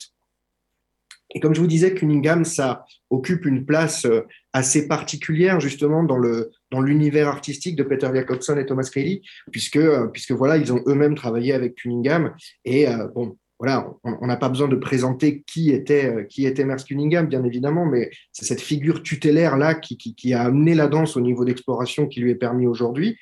Et 1.35 1.41
comme 1.41 1.55
je 1.55 1.61
vous 1.61 1.67
disais, 1.67 1.95
Cunningham, 1.95 2.45
ça 2.45 2.85
occupe 3.09 3.47
une 3.47 3.65
place 3.65 4.05
euh, 4.05 4.21
assez 4.53 4.87
particulière 4.87 5.61
justement 5.61 6.03
dans 6.03 6.19
le 6.19 6.51
dans 6.71 6.81
l'univers 6.81 7.29
artistique 7.29 7.75
de 7.77 7.83
Peter 7.83 8.09
Jacobson 8.15 8.57
et 8.59 8.67
Thomas 8.67 8.89
Kelly, 8.93 9.23
puisque 9.51 9.81
puisque 10.13 10.33
voilà, 10.33 10.59
ils 10.59 10.73
ont 10.73 10.83
eux-mêmes 10.87 11.15
travaillé 11.15 11.55
avec 11.55 11.75
Cunningham 11.77 12.35
et 12.67 12.87
bon, 13.15 13.37
voilà, 13.63 13.95
on 14.03 14.27
n'a 14.27 14.37
pas 14.37 14.49
besoin 14.49 14.67
de 14.67 14.75
présenter 14.75 15.45
qui 15.47 15.71
était, 15.71 16.07
euh, 16.07 16.25
qui 16.25 16.47
était 16.47 16.65
Merce 16.65 16.83
Cunningham, 16.83 17.29
bien 17.29 17.45
évidemment, 17.45 17.87
mais 17.87 18.11
c'est 18.33 18.45
cette 18.45 18.61
figure 18.61 19.05
tutélaire-là 19.05 19.77
qui, 19.77 20.35
a 20.35 20.43
amené 20.43 20.75
la 20.75 20.89
danse 20.89 21.17
au 21.17 21.21
niveau 21.21 21.45
d'exploration 21.45 22.09
qui 22.09 22.19
lui 22.19 22.33
est 22.33 22.35
permis 22.35 22.67
aujourd'hui. 22.67 23.17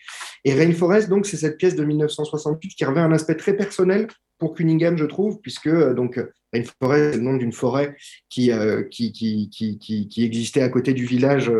Et 0.47 0.55
Rainforest, 0.55 1.11
donc, 1.11 1.27
c'est 1.27 1.37
cette 1.37 1.59
pièce 1.59 1.77
de 1.77 1.85
1968 1.85 2.71
qui 2.71 2.85
revêt 2.87 3.03
un 3.03 3.13
aspect 3.13 3.35
très 3.35 3.55
personnel 3.55 4.09
pour 4.39 4.55
Cunningham, 4.55 4.97
je 4.97 5.05
trouve, 5.05 5.43
puisque 5.43 5.67
euh, 5.67 5.93
donc 5.93 6.19
Rainforest, 6.55 7.13
c'est 7.13 7.19
le 7.19 7.23
nom 7.23 7.37
d'une 7.37 7.53
forêt 7.53 7.95
qui, 8.31 8.51
euh, 8.51 8.83
qui, 8.85 9.13
qui, 9.13 9.51
qui, 9.51 10.25
existait 10.25 10.63
à 10.63 10.71
côté 10.71 10.95
du 10.95 11.05
village, 11.05 11.53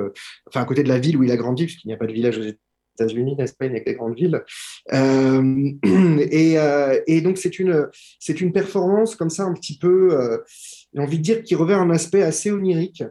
enfin 0.49 0.63
à 0.63 0.65
côté 0.65 0.83
de 0.85 0.89
la 0.89 0.99
ville 0.99 1.19
où 1.19 1.23
il 1.23 1.31
a 1.31 1.37
grandi, 1.37 1.67
puisqu'il 1.67 1.89
n'y 1.89 1.95
a 1.95 1.99
pas 1.99 2.07
de 2.07 2.15
village 2.15 2.39
aux 2.39 2.45
États-Unis, 2.95 3.37
avec 3.39 3.97
grandes 3.97 4.17
villes. 4.17 4.43
Euh, 4.93 5.71
et, 6.31 6.59
euh, 6.59 7.01
et, 7.07 7.21
donc, 7.21 7.39
c'est 7.39 7.59
une, 7.59 7.89
c'est 8.19 8.41
une 8.41 8.53
performance 8.53 9.17
comme 9.17 9.31
ça, 9.31 9.45
un 9.45 9.55
petit 9.55 9.79
peu, 9.79 10.19
euh, 10.19 10.39
j'ai 10.95 11.01
envie 11.01 11.19
de 11.19 11.23
dire, 11.23 11.43
qui 11.43 11.55
revêt 11.55 11.75
un 11.75 11.91
aspect 11.91 12.23
assez 12.23 12.51
onirique. 12.51 13.03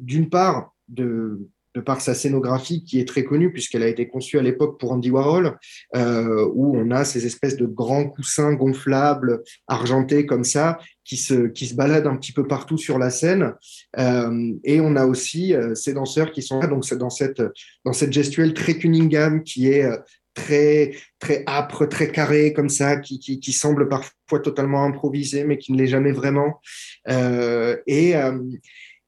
D'une 0.00 0.28
part, 0.28 0.74
de, 0.88 1.48
de 1.74 1.80
par 1.80 2.00
sa 2.00 2.14
scénographie 2.14 2.84
qui 2.84 3.00
est 3.00 3.08
très 3.08 3.24
connue 3.24 3.52
puisqu'elle 3.52 3.82
a 3.82 3.88
été 3.88 4.06
conçue 4.08 4.38
à 4.38 4.42
l'époque 4.42 4.78
pour 4.78 4.92
Andy 4.92 5.10
Warhol, 5.10 5.56
euh, 5.96 6.48
où 6.54 6.76
on 6.76 6.90
a 6.90 7.04
ces 7.04 7.26
espèces 7.26 7.56
de 7.56 7.66
grands 7.66 8.08
coussins 8.08 8.52
gonflables, 8.52 9.42
argentés 9.68 10.26
comme 10.26 10.44
ça, 10.44 10.78
qui 11.04 11.16
se, 11.16 11.46
qui 11.48 11.66
se 11.66 11.74
baladent 11.74 12.06
un 12.06 12.16
petit 12.16 12.32
peu 12.32 12.46
partout 12.46 12.76
sur 12.76 12.98
la 12.98 13.10
scène. 13.10 13.54
Euh, 13.98 14.52
et 14.64 14.80
on 14.80 14.96
a 14.96 15.06
aussi 15.06 15.54
euh, 15.54 15.74
ces 15.74 15.94
danseurs 15.94 16.32
qui 16.32 16.42
sont 16.42 16.60
là, 16.60 16.66
donc 16.66 16.88
dans 16.94 17.10
cette, 17.10 17.42
dans 17.84 17.92
cette 17.92 18.12
gestuelle 18.12 18.54
très 18.54 18.74
Cunningham 18.74 19.42
qui 19.42 19.68
est 19.68 19.88
très 20.34 20.92
très 21.18 21.44
âpre, 21.46 21.86
très 21.86 22.10
carré 22.10 22.52
comme 22.52 22.70
ça, 22.70 22.96
qui, 22.96 23.18
qui, 23.18 23.38
qui, 23.38 23.52
semble 23.52 23.88
parfois 23.88 24.40
totalement 24.42 24.84
improvisé, 24.84 25.44
mais 25.44 25.58
qui 25.58 25.72
ne 25.72 25.78
l'est 25.78 25.88
jamais 25.88 26.12
vraiment. 26.12 26.60
Et, 27.06 28.14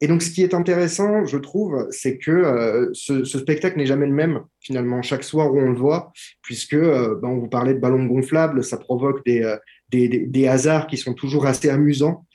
et 0.00 0.06
donc, 0.06 0.22
ce 0.22 0.30
qui 0.30 0.42
est 0.42 0.54
intéressant, 0.54 1.24
je 1.24 1.38
trouve, 1.38 1.86
c'est 1.90 2.18
que 2.18 2.30
euh, 2.30 2.90
ce, 2.92 3.24
spectacle 3.24 3.78
n'est 3.78 3.86
jamais 3.86 4.06
le 4.06 4.12
même, 4.12 4.40
finalement, 4.60 5.02
chaque 5.02 5.22
soir 5.22 5.52
où 5.52 5.58
on 5.58 5.70
le 5.70 5.78
voit, 5.78 6.12
puisque 6.42 6.74
euh, 6.74 7.18
ben, 7.22 7.28
on 7.28 7.38
vous 7.38 7.48
parlait 7.48 7.74
de 7.74 7.78
ballons 7.78 8.04
gonflables, 8.04 8.64
ça 8.64 8.76
provoque 8.76 9.24
des, 9.24 9.42
euh, 9.42 9.56
des, 9.90 10.08
des, 10.08 10.48
hasards 10.48 10.88
qui 10.88 10.96
sont 10.96 11.14
toujours 11.14 11.46
assez 11.46 11.70
amusants. 11.70 12.26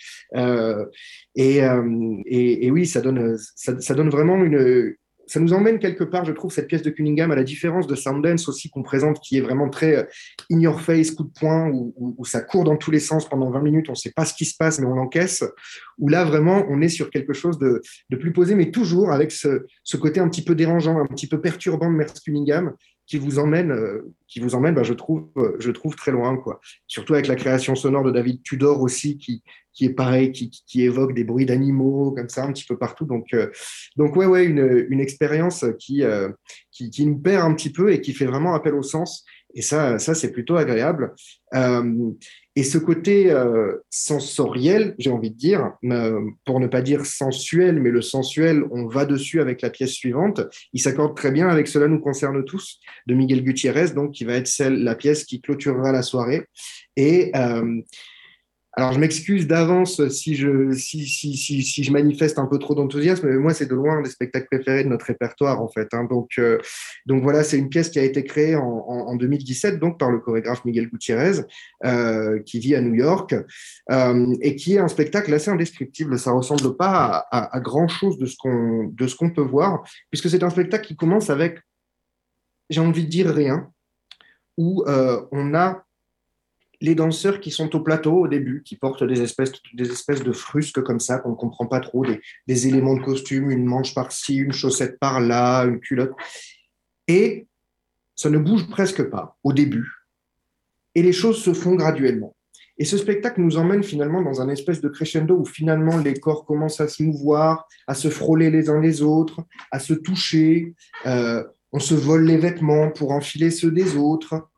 Et, 1.35 1.57
et, 1.59 2.65
et, 2.65 2.71
oui, 2.71 2.85
ça 2.85 3.01
donne, 3.01 3.37
ça, 3.55 3.79
ça 3.79 3.93
donne 3.93 4.09
vraiment 4.09 4.43
une, 4.43 4.95
ça 5.29 5.39
nous 5.39 5.53
emmène 5.53 5.77
quelque 5.77 6.03
part, 6.03 6.25
je 6.25 6.31
trouve, 6.31 6.51
cette 6.51 6.67
pièce 6.67 6.81
de 6.81 6.89
Cunningham, 6.89 7.29
à 7.29 7.35
la 7.35 7.43
différence 7.43 7.85
de 7.85 7.93
Sundance 7.93 8.49
aussi 8.49 8.71
qu'on 8.71 8.81
présente, 8.81 9.19
qui 9.19 9.37
est 9.37 9.41
vraiment 9.41 9.69
très 9.69 9.95
euh, 9.95 10.03
in 10.51 10.59
your 10.59 10.81
face, 10.81 11.11
coup 11.11 11.23
de 11.23 11.31
poing, 11.39 11.69
où, 11.71 12.25
ça 12.25 12.41
court 12.41 12.63
dans 12.63 12.77
tous 12.77 12.89
les 12.89 12.99
sens 12.99 13.29
pendant 13.29 13.51
20 13.51 13.61
minutes, 13.61 13.89
on 13.89 13.91
ne 13.91 13.97
sait 13.97 14.11
pas 14.11 14.25
ce 14.25 14.33
qui 14.33 14.45
se 14.45 14.57
passe, 14.57 14.79
mais 14.79 14.87
on 14.87 14.97
encaisse, 14.97 15.43
où 15.99 16.09
là, 16.09 16.25
vraiment, 16.25 16.65
on 16.67 16.81
est 16.81 16.89
sur 16.89 17.11
quelque 17.11 17.33
chose 17.33 17.59
de, 17.59 17.81
plus 18.17 18.33
posé, 18.33 18.55
mais 18.55 18.71
toujours 18.71 19.11
avec 19.11 19.31
ce, 19.31 19.67
ce, 19.83 19.97
côté 19.97 20.19
un 20.19 20.27
petit 20.29 20.43
peu 20.43 20.55
dérangeant, 20.55 20.99
un 20.99 21.05
petit 21.05 21.27
peu 21.27 21.39
perturbant 21.39 21.91
de 21.91 21.95
Merce 21.95 22.19
Cunningham, 22.21 22.73
qui 23.05 23.17
vous 23.17 23.39
emmène, 23.39 23.71
euh, 23.71 24.13
qui 24.27 24.39
vous 24.39 24.53
emmène, 24.55 24.75
bah, 24.75 24.83
je 24.83 24.93
trouve, 24.93 25.29
euh, 25.37 25.55
je 25.59 25.71
trouve 25.71 25.95
très 25.95 26.11
loin, 26.11 26.37
quoi. 26.37 26.59
Surtout 26.87 27.13
avec 27.13 27.27
la 27.27 27.35
création 27.35 27.75
sonore 27.75 28.03
de 28.03 28.11
David 28.11 28.43
Tudor 28.43 28.81
aussi, 28.81 29.17
qui, 29.17 29.43
qui 29.73 29.85
est 29.85 29.93
pareil, 29.93 30.31
qui, 30.31 30.83
évoque 30.83 31.13
des 31.13 31.23
bruits 31.23 31.45
d'animaux 31.45 32.11
comme 32.11 32.29
ça 32.29 32.43
un 32.43 32.51
petit 32.51 32.65
peu 32.65 32.77
partout. 32.77 33.05
Donc, 33.05 33.27
euh, 33.33 33.49
donc 33.95 34.15
ouais, 34.15 34.25
ouais, 34.25 34.45
une, 34.45 34.99
expérience 34.99 35.65
qui, 35.79 36.03
qui, 36.71 36.89
qui, 36.89 37.05
nous 37.05 37.17
perd 37.17 37.45
un 37.45 37.53
petit 37.53 37.71
peu 37.71 37.91
et 37.91 38.01
qui 38.01 38.13
fait 38.13 38.25
vraiment 38.25 38.53
appel 38.53 38.75
au 38.75 38.83
sens. 38.83 39.23
Et 39.55 39.61
ça, 39.61 39.97
ça 39.97 40.13
c'est 40.13 40.31
plutôt 40.31 40.57
agréable. 40.57 41.13
Euh, 41.55 42.11
et 42.55 42.63
ce 42.63 42.77
côté 42.77 43.31
euh, 43.31 43.77
sensoriel, 43.89 44.93
j'ai 44.99 45.09
envie 45.09 45.31
de 45.31 45.37
dire, 45.37 45.71
euh, 45.85 46.19
pour 46.45 46.59
ne 46.59 46.67
pas 46.67 46.81
dire 46.81 47.05
sensuel, 47.05 47.79
mais 47.79 47.89
le 47.89 48.01
sensuel, 48.01 48.63
on 48.71 48.85
va 48.85 49.05
dessus 49.05 49.39
avec 49.39 49.61
la 49.61 49.69
pièce 49.69 49.91
suivante. 49.91 50.41
Il 50.73 50.81
s'accorde 50.81 51.15
très 51.15 51.31
bien 51.31 51.47
avec 51.47 51.67
Cela 51.67 51.87
nous 51.87 51.99
concerne 51.99 52.43
tous 52.43 52.79
de 53.07 53.15
Miguel 53.15 53.43
Gutiérrez, 53.43 53.91
donc 53.91 54.11
qui 54.11 54.25
va 54.25 54.33
être 54.33 54.47
celle, 54.47 54.83
la 54.83 54.95
pièce 54.95 55.23
qui 55.23 55.41
clôturera 55.41 55.91
la 55.91 56.01
soirée. 56.01 56.47
Et 56.97 57.31
euh, 57.35 57.81
alors, 58.73 58.93
je 58.93 58.99
m'excuse 58.99 59.47
d'avance 59.47 60.07
si 60.09 60.35
je, 60.35 60.71
si, 60.73 61.05
si, 61.07 61.35
si, 61.35 61.63
si, 61.63 61.83
je 61.83 61.91
manifeste 61.91 62.37
un 62.37 62.45
peu 62.45 62.59
trop 62.59 62.75
d'enthousiasme, 62.75 63.27
mais 63.27 63.37
moi, 63.37 63.53
c'est 63.53 63.65
de 63.65 63.73
loin 63.73 63.97
un 63.97 64.01
des 64.03 64.11
spectacles 64.11 64.45
préférés 64.45 64.83
de 64.83 64.89
notre 64.89 65.05
répertoire, 65.07 65.59
en 65.61 65.67
fait. 65.67 65.87
Hein. 65.93 66.03
Donc, 66.03 66.33
euh, 66.37 66.59
donc 67.07 67.23
voilà, 67.23 67.43
c'est 67.43 67.57
une 67.57 67.69
pièce 67.69 67.89
qui 67.89 67.97
a 67.97 68.03
été 68.03 68.23
créée 68.23 68.55
en, 68.55 68.63
en, 68.63 69.15
2017, 69.15 69.79
donc 69.79 69.97
par 69.99 70.11
le 70.11 70.19
chorégraphe 70.19 70.63
Miguel 70.65 70.87
Gutiérrez, 70.87 71.43
euh, 71.83 72.39
qui 72.43 72.59
vit 72.59 72.75
à 72.75 72.81
New 72.81 72.93
York, 72.93 73.33
euh, 73.91 74.35
et 74.41 74.55
qui 74.55 74.75
est 74.75 74.79
un 74.79 74.87
spectacle 74.87 75.33
assez 75.33 75.49
indescriptible. 75.49 76.19
Ça 76.19 76.31
ressemble 76.31 76.77
pas 76.77 77.27
à, 77.31 77.55
à, 77.55 77.59
grand 77.59 77.87
chose 77.87 78.19
de 78.19 78.27
ce 78.27 78.37
qu'on 78.37 78.93
qu'on 79.17 79.29
peut 79.31 79.41
voir, 79.41 79.83
puisque 80.11 80.29
c'est 80.29 80.43
un 80.43 80.49
spectacle 80.49 80.85
qui 80.87 80.95
commence 80.95 81.29
avec, 81.31 81.59
j'ai 82.69 82.81
envie 82.81 83.03
de 83.03 83.09
dire 83.09 83.33
rien, 83.33 83.71
où 84.57 84.85
on 84.87 85.55
a 85.55 85.83
les 86.81 86.95
danseurs 86.95 87.39
qui 87.39 87.51
sont 87.51 87.75
au 87.75 87.81
plateau 87.81 88.13
au 88.13 88.27
début, 88.27 88.63
qui 88.63 88.75
portent 88.75 89.03
des 89.03 89.21
espèces, 89.21 89.51
de 90.23 90.31
frusques 90.31 90.81
comme 90.81 90.99
ça, 90.99 91.19
qu'on 91.19 91.31
ne 91.31 91.35
comprend 91.35 91.65
pas 91.65 91.79
trop, 91.79 92.05
des, 92.47 92.67
éléments 92.67 92.95
de 92.95 93.03
costume, 93.03 93.51
une 93.51 93.65
manche 93.65 93.93
par-ci, 93.93 94.37
une 94.37 94.53
chaussette 94.53 94.99
par-là, 94.99 95.65
une 95.65 95.79
culotte. 95.79 96.13
Et 97.07 97.47
ça 98.15 98.29
ne 98.29 98.37
bouge 98.37 98.69
presque 98.69 99.03
pas 99.09 99.37
au 99.43 99.53
début. 99.53 99.91
Et 100.95 101.01
les 101.01 101.13
choses 101.13 101.41
se 101.41 101.53
font 101.53 101.75
graduellement. 101.75 102.35
Et 102.77 102.85
ce 102.85 102.97
spectacle 102.97 103.41
nous 103.41 103.57
emmène 103.57 103.83
finalement 103.83 104.21
dans 104.21 104.41
un 104.41 104.47
espèce 104.47 104.79
de 104.79 104.87
crescendo 104.87 105.35
où 105.35 105.45
finalement 105.45 105.97
les 105.97 106.13
corps 106.13 106.45
commencent 106.45 106.79
à 106.79 106.87
se 106.87 107.03
mouvoir, 107.03 107.67
à 107.87 107.93
se 107.93 108.09
frôler 108.09 108.49
les 108.49 108.69
uns 108.69 108.79
les 108.79 109.01
autres, 109.01 109.41
à 109.69 109.79
se 109.79 109.93
toucher. 109.93 110.73
Euh, 111.05 111.43
on 111.73 111.79
se 111.79 111.93
vole 111.93 112.23
les 112.23 112.37
vêtements 112.37 112.89
pour 112.89 113.11
enfiler 113.11 113.51
ceux 113.51 113.71
des 113.71 113.97
autres. 113.97 114.49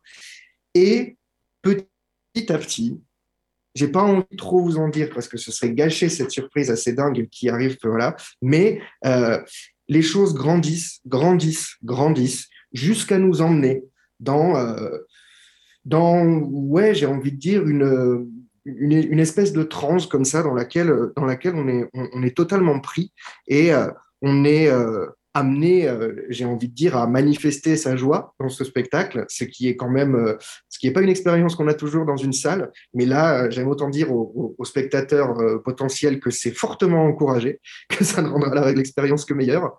Et 0.75 1.17
petit 1.63 1.87
petit 2.33 2.51
à 2.51 2.57
petit, 2.57 2.99
j'ai 3.75 3.87
pas 3.87 4.03
envie 4.03 4.23
de 4.31 4.37
trop 4.37 4.61
vous 4.61 4.77
en 4.77 4.89
dire 4.89 5.09
parce 5.13 5.27
que 5.27 5.37
ce 5.37 5.51
serait 5.51 5.71
gâcher 5.71 6.09
cette 6.09 6.31
surprise 6.31 6.69
assez 6.69 6.93
dingue 6.93 7.27
qui 7.29 7.49
arrive, 7.49 7.77
voilà. 7.83 8.15
Mais 8.41 8.81
euh, 9.05 9.39
les 9.87 10.01
choses 10.01 10.33
grandissent, 10.33 10.99
grandissent, 11.05 11.75
grandissent 11.83 12.47
jusqu'à 12.73 13.17
nous 13.17 13.41
emmener 13.41 13.83
dans, 14.19 14.57
euh, 14.57 14.97
dans 15.85 16.25
ouais, 16.25 16.93
j'ai 16.93 17.05
envie 17.05 17.31
de 17.31 17.37
dire 17.37 17.67
une, 17.67 18.29
une, 18.65 19.19
espèce 19.19 19.53
de 19.53 19.63
transe 19.63 20.05
comme 20.05 20.25
ça 20.25 20.43
dans 20.43 20.53
laquelle, 20.53 20.93
dans 21.15 21.25
laquelle 21.25 21.55
on 21.55 21.67
est, 21.67 21.89
on, 21.93 22.23
est 22.23 22.35
totalement 22.35 22.79
pris 22.79 23.11
et 23.47 23.73
euh, 23.73 23.87
on 24.21 24.45
est 24.45 24.69
amené, 25.33 25.87
euh, 25.87 26.13
j'ai 26.29 26.45
envie 26.45 26.67
de 26.67 26.73
dire, 26.73 26.97
à 26.97 27.07
manifester 27.07 27.77
sa 27.77 27.95
joie 27.95 28.33
dans 28.39 28.49
ce 28.49 28.63
spectacle, 28.63 29.25
ce 29.29 29.45
qui 29.45 29.67
est 29.69 29.75
quand 29.75 29.89
même, 29.89 30.15
euh, 30.15 30.37
ce 30.69 30.77
qui 30.77 30.87
n'est 30.87 30.93
pas 30.93 31.01
une 31.01 31.09
expérience 31.09 31.55
qu'on 31.55 31.67
a 31.67 31.73
toujours 31.73 32.05
dans 32.05 32.17
une 32.17 32.33
salle, 32.33 32.71
mais 32.93 33.05
là, 33.05 33.43
euh, 33.43 33.51
j'aime 33.51 33.67
autant 33.67 33.89
dire 33.89 34.11
aux, 34.11 34.55
spectateurs 34.63 35.35
potentiels 35.63 36.19
que 36.19 36.29
c'est 36.29 36.51
fortement 36.51 37.05
encouragé, 37.05 37.59
que 37.89 38.03
ça 38.03 38.21
ne 38.21 38.27
rendra 38.29 38.71
l'expérience 38.71 39.25
que 39.25 39.33
meilleure. 39.33 39.77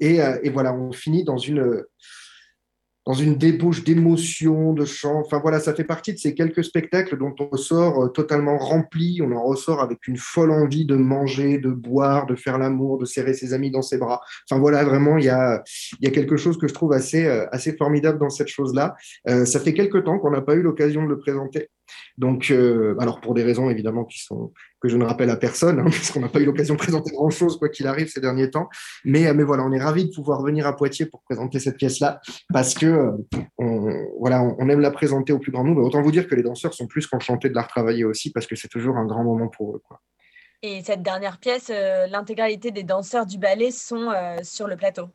Et, 0.00 0.18
et, 0.42 0.50
voilà, 0.50 0.72
on 0.72 0.92
finit 0.92 1.24
dans 1.24 1.36
une 1.36 1.82
dans 3.06 3.12
une 3.12 3.36
débauche 3.36 3.84
d'émotions, 3.84 4.72
de 4.72 4.84
chants. 4.84 5.20
Enfin 5.24 5.38
voilà, 5.40 5.60
ça 5.60 5.74
fait 5.74 5.84
partie 5.84 6.12
de 6.12 6.18
ces 6.18 6.34
quelques 6.34 6.64
spectacles 6.64 7.18
dont 7.18 7.34
on 7.38 7.48
ressort 7.48 8.04
euh, 8.04 8.08
totalement 8.08 8.56
rempli, 8.56 9.20
on 9.22 9.32
en 9.32 9.42
ressort 9.42 9.80
avec 9.80 10.06
une 10.08 10.16
folle 10.16 10.50
envie 10.50 10.86
de 10.86 10.96
manger, 10.96 11.58
de 11.58 11.70
boire, 11.70 12.26
de 12.26 12.34
faire 12.34 12.58
l'amour, 12.58 12.98
de 12.98 13.04
serrer 13.04 13.34
ses 13.34 13.52
amis 13.52 13.70
dans 13.70 13.82
ses 13.82 13.98
bras. 13.98 14.20
Enfin 14.48 14.60
voilà, 14.60 14.84
vraiment, 14.84 15.18
il 15.18 15.24
y 15.24 15.28
a, 15.30 15.62
y 16.00 16.06
a 16.06 16.10
quelque 16.10 16.36
chose 16.36 16.56
que 16.58 16.66
je 16.68 16.74
trouve 16.74 16.92
assez, 16.92 17.26
euh, 17.26 17.46
assez 17.52 17.76
formidable 17.76 18.18
dans 18.18 18.30
cette 18.30 18.48
chose-là. 18.48 18.94
Euh, 19.28 19.44
ça 19.44 19.60
fait 19.60 19.74
quelques 19.74 20.04
temps 20.04 20.18
qu'on 20.18 20.30
n'a 20.30 20.42
pas 20.42 20.54
eu 20.54 20.62
l'occasion 20.62 21.04
de 21.04 21.08
le 21.08 21.18
présenter. 21.18 21.68
Donc, 22.16 22.50
euh, 22.50 22.96
alors 22.98 23.20
pour 23.20 23.34
des 23.34 23.42
raisons 23.42 23.70
évidemment 23.70 24.04
qui 24.04 24.22
sont 24.22 24.52
que 24.80 24.88
je 24.88 24.96
ne 24.98 25.04
rappelle 25.04 25.30
à 25.30 25.36
personne, 25.36 25.78
hein, 25.78 25.84
parce 25.90 26.10
qu'on 26.10 26.20
n'a 26.20 26.28
pas 26.28 26.40
eu 26.40 26.44
l'occasion 26.44 26.74
de 26.74 26.78
présenter 26.78 27.10
grand-chose 27.10 27.58
quoi 27.58 27.70
qu'il 27.70 27.86
arrive 27.86 28.08
ces 28.08 28.20
derniers 28.20 28.50
temps. 28.50 28.68
Mais, 29.04 29.32
mais 29.32 29.42
voilà, 29.42 29.64
on 29.64 29.72
est 29.72 29.82
ravi 29.82 30.04
de 30.06 30.14
pouvoir 30.14 30.42
venir 30.42 30.66
à 30.66 30.76
Poitiers 30.76 31.06
pour 31.06 31.22
présenter 31.22 31.58
cette 31.58 31.76
pièce-là, 31.76 32.20
parce 32.52 32.74
que 32.74 32.86
euh, 32.86 34.06
voilà, 34.18 34.42
on, 34.42 34.68
aime 34.68 34.80
la 34.80 34.90
présenter 34.90 35.32
au 35.32 35.38
plus 35.38 35.52
grand 35.52 35.64
nombre. 35.64 35.82
Autant 35.82 36.02
vous 36.02 36.12
dire 36.12 36.28
que 36.28 36.34
les 36.34 36.42
danseurs 36.42 36.74
sont 36.74 36.86
plus 36.86 37.06
qu'enchantés 37.06 37.48
de 37.48 37.54
la 37.54 37.62
retravailler 37.62 38.04
aussi, 38.04 38.30
parce 38.30 38.46
que 38.46 38.56
c'est 38.56 38.68
toujours 38.68 38.96
un 38.96 39.06
grand 39.06 39.24
moment 39.24 39.48
pour 39.48 39.74
eux. 39.74 39.82
Et 40.62 40.82
cette 40.82 41.02
dernière 41.02 41.38
pièce, 41.38 41.70
euh, 41.70 42.06
l'intégralité 42.06 42.70
des 42.70 42.82
danseurs 42.82 43.26
du 43.26 43.38
ballet 43.38 43.70
sont 43.70 44.12
sur 44.42 44.66
le 44.66 44.76
plateau. 44.76 45.08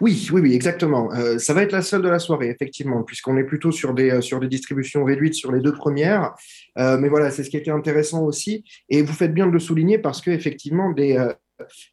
Oui, 0.00 0.28
oui, 0.32 0.40
oui, 0.40 0.54
exactement. 0.54 1.12
Euh, 1.12 1.38
ça 1.38 1.52
va 1.52 1.62
être 1.62 1.72
la 1.72 1.82
seule 1.82 2.02
de 2.02 2.08
la 2.08 2.18
soirée, 2.18 2.48
effectivement, 2.48 3.02
puisqu'on 3.02 3.36
est 3.36 3.44
plutôt 3.44 3.72
sur 3.72 3.92
des, 3.92 4.10
euh, 4.10 4.20
sur 4.20 4.40
des 4.40 4.48
distributions 4.48 5.04
réduites 5.04 5.34
sur 5.34 5.52
les 5.52 5.60
deux 5.60 5.72
premières. 5.72 6.34
Euh, 6.78 6.96
mais 6.98 7.08
voilà, 7.08 7.30
c'est 7.30 7.44
ce 7.44 7.50
qui 7.50 7.56
était 7.56 7.70
intéressant 7.70 8.24
aussi. 8.24 8.64
Et 8.88 9.02
vous 9.02 9.12
faites 9.12 9.34
bien 9.34 9.46
de 9.46 9.52
le 9.52 9.58
souligner 9.58 9.98
parce 9.98 10.20
que 10.20 10.30
effectivement, 10.30 10.92
des, 10.92 11.28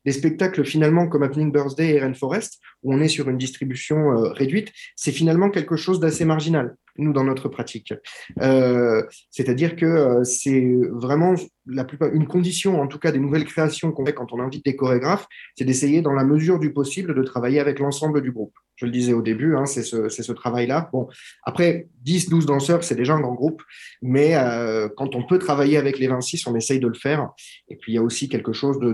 des 0.05 0.11
spectacles 0.11 0.63
finalement 0.63 1.07
comme 1.07 1.23
Happening 1.23 1.51
Birthday 1.51 1.95
et 1.95 1.99
Rainforest, 1.99 2.59
où 2.83 2.93
on 2.93 3.01
est 3.01 3.07
sur 3.07 3.29
une 3.29 3.37
distribution 3.37 4.31
réduite, 4.33 4.71
c'est 4.95 5.11
finalement 5.11 5.49
quelque 5.49 5.75
chose 5.75 5.99
d'assez 5.99 6.25
marginal 6.25 6.75
nous, 6.97 7.13
dans 7.13 7.23
notre 7.23 7.49
pratique. 7.49 7.93
Euh, 8.41 9.03
c'est-à-dire 9.29 9.75
que 9.75 9.85
euh, 9.85 10.23
c'est 10.23 10.77
vraiment 10.91 11.35
la 11.65 11.85
plupart, 11.85 12.11
une 12.13 12.27
condition, 12.27 12.81
en 12.81 12.87
tout 12.87 12.99
cas 12.99 13.11
des 13.11 13.19
nouvelles 13.19 13.45
créations 13.45 13.91
qu'on 13.91 14.05
fait 14.05 14.13
quand 14.13 14.33
on 14.33 14.39
invite 14.39 14.65
des 14.65 14.75
chorégraphes, 14.75 15.27
c'est 15.55 15.63
d'essayer 15.63 16.01
dans 16.01 16.13
la 16.13 16.23
mesure 16.23 16.59
du 16.59 16.73
possible 16.73 17.15
de 17.15 17.23
travailler 17.23 17.59
avec 17.59 17.79
l'ensemble 17.79 18.21
du 18.21 18.31
groupe. 18.31 18.53
Je 18.75 18.85
le 18.85 18.91
disais 18.91 19.13
au 19.13 19.21
début, 19.21 19.55
hein, 19.55 19.65
c'est 19.65 19.83
ce, 19.83 20.31
travail-là. 20.31 20.89
Bon, 20.91 21.07
après, 21.43 21.87
10, 22.01 22.29
12 22.29 22.45
danseurs, 22.47 22.83
c'est 22.83 22.95
déjà 22.95 23.13
un 23.13 23.19
grand 23.19 23.35
groupe, 23.35 23.61
mais 24.01 24.35
euh, 24.35 24.89
quand 24.97 25.15
on 25.15 25.23
peut 25.23 25.37
travailler 25.37 25.77
avec 25.77 25.99
les 25.99 26.07
26, 26.07 26.47
on 26.47 26.55
essaye 26.55 26.79
de 26.79 26.87
le 26.87 26.95
faire. 26.95 27.29
Et 27.67 27.75
puis, 27.75 27.91
il 27.91 27.95
y 27.95 27.99
a 27.99 28.01
aussi 28.01 28.27
quelque 28.27 28.53
chose 28.53 28.79
de, 28.79 28.93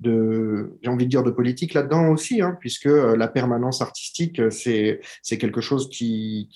de 0.00 0.78
j'ai 0.82 0.90
envie 0.90 1.06
de 1.06 1.10
dire, 1.10 1.22
de 1.22 1.30
politique 1.30 1.72
là-dedans 1.72 2.10
aussi, 2.10 2.42
hein, 2.42 2.58
puisque 2.60 2.89
que 2.90 3.14
la 3.14 3.28
permanence 3.28 3.82
artistique, 3.82 4.40
c'est 4.50 5.00
quelque 5.38 5.60
chose 5.60 5.88
qui, 5.88 6.48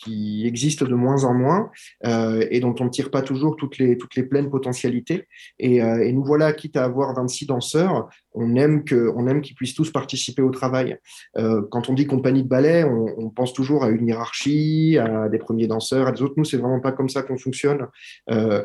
existe 0.45 0.85
de 0.85 0.95
moins 0.95 1.25
en 1.25 1.35
moins 1.35 1.71
et 2.05 2.61
dont 2.61 2.75
on 2.81 2.85
ne 2.85 2.91
tire 2.91 3.11
pas 3.11 3.23
toujours 3.23 3.57
toutes 3.57 3.79
les, 3.79 3.97
pleines 4.31 4.51
potentialités. 4.51 5.27
Et, 5.59 5.81
nous 6.13 6.25
voilà, 6.25 6.53
quitte 6.53 6.77
à 6.77 6.85
avoir 6.85 7.15
26 7.15 7.47
danseurs, 7.47 8.09
on 8.35 8.57
aime 8.57 8.85
qu'ils 8.85 9.55
puissent 9.55 9.75
tous 9.75 9.91
participer 9.91 10.43
au 10.43 10.51
travail. 10.51 10.99
Euh, 11.37 11.63
quand 11.71 11.89
on 11.89 11.95
dit 11.95 12.07
compagnie 12.07 12.43
de 12.43 12.49
ballet, 12.49 12.85
on, 12.85 13.31
pense 13.31 13.53
toujours 13.53 13.85
à 13.85 13.89
une 13.89 14.07
hiérarchie, 14.07 14.99
à 14.99 15.29
des 15.29 15.39
premiers 15.39 15.67
danseurs, 15.67 16.07
à 16.07 16.13
des 16.13 16.23
autres. 16.23 16.35
Nous, 16.37 16.45
c'est 16.45 16.57
vraiment 16.57 16.81
pas 16.81 16.93
comme 16.93 17.09
ça 17.09 17.23
qu'on 17.23 17.39
fonctionne. 17.39 17.87
Euh, 18.31 18.65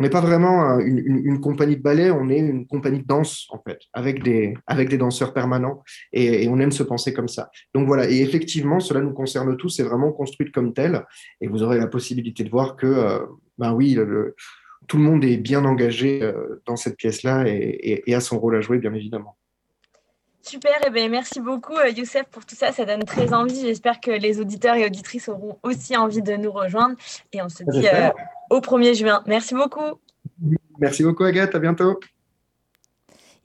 on 0.00 0.02
n'est 0.02 0.08
pas 0.08 0.22
vraiment 0.22 0.78
une, 0.78 1.40
compagnie 1.42 1.76
de 1.76 1.82
ballet, 1.82 2.10
on 2.10 2.30
est 2.30 2.38
une 2.38 2.66
compagnie 2.66 3.00
de 3.00 3.06
danse 3.06 3.46
en 3.50 3.58
fait, 3.58 3.80
avec 3.92 4.22
des 4.22 4.54
avec 4.66 4.88
des 4.88 4.96
danseurs 4.96 5.34
permanents, 5.34 5.82
et, 6.14 6.48
on 6.48 6.58
aime 6.58 6.72
se 6.72 6.82
penser 6.82 7.12
comme 7.12 7.28
ça. 7.28 7.50
Donc 7.74 7.86
voilà, 7.86 8.08
et 8.08 8.22
effectivement, 8.22 8.80
cela 8.80 9.00
nous 9.00 9.12
concerne 9.12 9.58
tous, 9.58 9.68
c'est 9.68 9.82
vraiment 9.82 10.10
construit 10.10 10.50
comme 10.50 10.72
tel, 10.72 11.04
et 11.42 11.48
vous 11.48 11.62
aurez 11.62 11.76
la 11.76 11.86
possibilité 11.86 12.44
de 12.44 12.48
voir 12.48 12.76
que, 12.76 12.86
euh, 12.86 13.18
ben 13.58 13.74
oui, 13.74 13.92
le, 13.92 14.34
tout 14.88 14.96
le 14.96 15.02
monde 15.02 15.22
est 15.22 15.36
bien 15.36 15.66
engagé 15.66 16.22
euh, 16.22 16.62
dans 16.64 16.76
cette 16.76 16.96
pièce-là 16.96 17.44
et, 17.46 18.02
a 18.14 18.20
son 18.20 18.38
rôle 18.38 18.56
à 18.56 18.62
jouer, 18.62 18.78
bien 18.78 18.94
évidemment. 18.94 19.36
Super, 20.40 20.72
et 20.72 20.86
eh 20.86 20.90
bien 20.90 21.10
merci 21.10 21.38
beaucoup 21.38 21.76
euh, 21.76 21.90
Youssef 21.90 22.24
pour 22.30 22.46
tout 22.46 22.54
ça, 22.54 22.72
ça 22.72 22.86
donne 22.86 23.04
très 23.04 23.34
envie. 23.34 23.60
J'espère 23.60 24.00
que 24.00 24.10
les 24.10 24.40
auditeurs 24.40 24.76
et 24.76 24.86
auditrices 24.86 25.28
auront 25.28 25.58
aussi 25.62 25.94
envie 25.94 26.22
de 26.22 26.34
nous 26.36 26.50
rejoindre. 26.50 26.96
Et 27.34 27.42
on 27.42 27.50
se 27.50 27.62
dit 27.64 27.86
euh, 27.86 28.08
au 28.50 28.60
1er 28.60 28.94
juin. 28.94 29.22
Merci 29.26 29.54
beaucoup. 29.54 29.98
Merci 30.78 31.02
beaucoup 31.02 31.24
Agathe, 31.24 31.54
à 31.54 31.58
bientôt. 31.58 31.98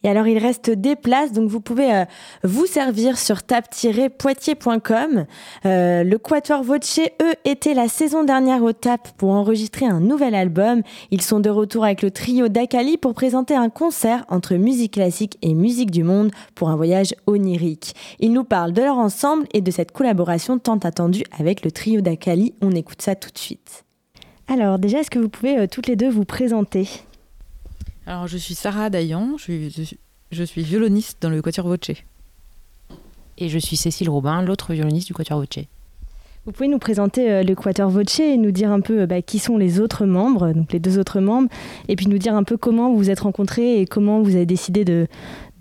Et 0.05 0.07
alors, 0.07 0.27
il 0.27 0.37
reste 0.37 0.69
des 0.69 0.95
places, 0.95 1.31
donc 1.31 1.49
vous 1.49 1.61
pouvez 1.61 1.91
euh, 1.91 2.05
vous 2.43 2.67
servir 2.67 3.17
sur 3.17 3.41
tap-poitiers.com. 3.41 5.25
Euh, 5.65 6.03
le 6.03 6.17
Quatuor 6.19 6.61
Voce, 6.61 6.99
eux, 7.23 7.33
étaient 7.43 7.73
la 7.73 7.87
saison 7.87 8.23
dernière 8.23 8.61
au 8.61 8.71
TAP 8.71 9.17
pour 9.17 9.31
enregistrer 9.31 9.87
un 9.87 10.01
nouvel 10.01 10.35
album. 10.35 10.83
Ils 11.09 11.23
sont 11.23 11.39
de 11.39 11.49
retour 11.49 11.85
avec 11.85 12.03
le 12.03 12.11
trio 12.11 12.49
d'Akali 12.49 12.97
pour 12.97 13.15
présenter 13.15 13.55
un 13.55 13.69
concert 13.69 14.25
entre 14.29 14.53
musique 14.53 14.93
classique 14.93 15.39
et 15.41 15.55
musique 15.55 15.89
du 15.89 16.03
monde 16.03 16.29
pour 16.53 16.69
un 16.69 16.75
voyage 16.75 17.15
onirique. 17.25 17.95
Ils 18.19 18.31
nous 18.31 18.43
parlent 18.43 18.73
de 18.73 18.83
leur 18.83 18.99
ensemble 18.99 19.47
et 19.55 19.61
de 19.61 19.71
cette 19.71 19.91
collaboration 19.91 20.59
tant 20.59 20.77
attendue 20.77 21.23
avec 21.39 21.65
le 21.65 21.71
trio 21.71 22.01
d'Akali. 22.01 22.53
On 22.61 22.69
écoute 22.69 23.01
ça 23.01 23.15
tout 23.15 23.31
de 23.31 23.39
suite. 23.39 23.84
Alors 24.47 24.79
déjà, 24.79 24.99
est-ce 24.99 25.09
que 25.09 25.19
vous 25.19 25.29
pouvez 25.29 25.57
euh, 25.57 25.67
toutes 25.67 25.87
les 25.87 25.95
deux 25.95 26.09
vous 26.09 26.25
présenter? 26.25 26.87
Alors, 28.05 28.27
je 28.27 28.37
suis 28.37 28.53
Sarah 28.53 28.89
Dayan, 28.89 29.37
je 29.37 29.43
suis, 29.43 29.97
je 30.31 30.43
suis 30.43 30.61
violoniste 30.61 31.21
dans 31.21 31.29
le 31.29 31.41
Quatuor 31.41 31.67
Voce. 31.67 31.91
Et 33.37 33.49
je 33.49 33.59
suis 33.59 33.75
Cécile 33.75 34.09
Robin, 34.09 34.41
l'autre 34.43 34.73
violoniste 34.73 35.07
du 35.07 35.13
Quatuor 35.13 35.39
Voce. 35.39 35.65
Vous 36.45 36.51
pouvez 36.51 36.67
nous 36.67 36.77
présenter 36.77 37.31
euh, 37.31 37.43
le 37.43 37.55
Quatuor 37.55 37.89
Voce 37.89 38.19
et 38.19 38.37
nous 38.37 38.51
dire 38.51 38.71
un 38.71 38.79
peu 38.79 39.01
euh, 39.01 39.07
bah, 39.07 39.23
qui 39.23 39.39
sont 39.39 39.57
les 39.57 39.79
autres 39.79 40.05
membres, 40.05 40.53
donc 40.53 40.71
les 40.73 40.79
deux 40.79 40.99
autres 40.99 41.19
membres, 41.19 41.49
et 41.87 41.95
puis 41.95 42.05
nous 42.05 42.19
dire 42.19 42.35
un 42.35 42.43
peu 42.43 42.55
comment 42.55 42.91
vous 42.91 42.97
vous 42.97 43.09
êtes 43.09 43.21
rencontrés 43.21 43.81
et 43.81 43.87
comment 43.87 44.21
vous 44.21 44.35
avez 44.35 44.45
décidé 44.45 44.85
de, 44.85 45.07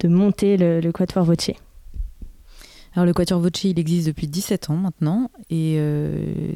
monter 0.04 0.58
le, 0.58 0.92
Quatuor 0.92 1.24
Voce. 1.24 1.52
Alors 2.92 3.06
le 3.06 3.14
Quatuor 3.14 3.40
Voce, 3.40 3.64
il 3.64 3.78
existe 3.78 4.06
depuis 4.08 4.26
17 4.26 4.68
ans 4.68 4.76
maintenant, 4.76 5.30
et 5.48 5.76
euh, 5.78 6.52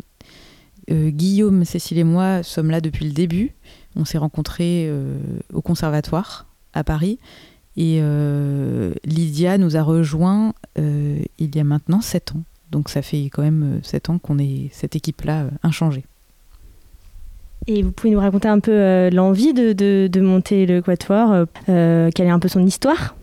Guillaume, 0.90 1.64
Cécile 1.64 1.98
et 1.98 2.04
moi 2.04 2.42
sommes 2.42 2.70
là 2.70 2.80
depuis 2.80 3.04
le 3.04 3.12
début. 3.12 3.52
On 3.96 4.04
s'est 4.04 4.18
rencontrés 4.18 4.86
euh, 4.88 5.18
au 5.52 5.60
conservatoire 5.60 6.46
à 6.72 6.84
Paris. 6.84 7.18
Et 7.76 7.98
euh, 8.00 8.92
Lydia 9.04 9.58
nous 9.58 9.76
a 9.76 9.82
rejoint 9.82 10.54
euh, 10.78 11.18
il 11.38 11.54
y 11.54 11.60
a 11.60 11.64
maintenant 11.64 12.00
7 12.00 12.32
ans. 12.32 12.42
Donc 12.70 12.88
ça 12.88 13.02
fait 13.02 13.24
quand 13.24 13.42
même 13.42 13.80
7 13.82 14.10
ans 14.10 14.18
qu'on 14.18 14.38
est 14.38 14.68
cette 14.72 14.94
équipe-là 14.96 15.46
inchangée. 15.62 16.04
Et 17.66 17.82
vous 17.82 17.92
pouvez 17.92 18.12
nous 18.12 18.20
raconter 18.20 18.48
un 18.48 18.60
peu 18.60 19.10
l'envie 19.10 19.52
de, 19.52 19.72
de, 19.72 20.20
monter 20.20 20.64
le 20.64 20.80
Quatuor, 20.80 21.46
quelle 21.66 22.26
est 22.26 22.30
un 22.30 22.38
peu 22.38 22.48
son 22.48 22.64
histoire? 22.64 23.14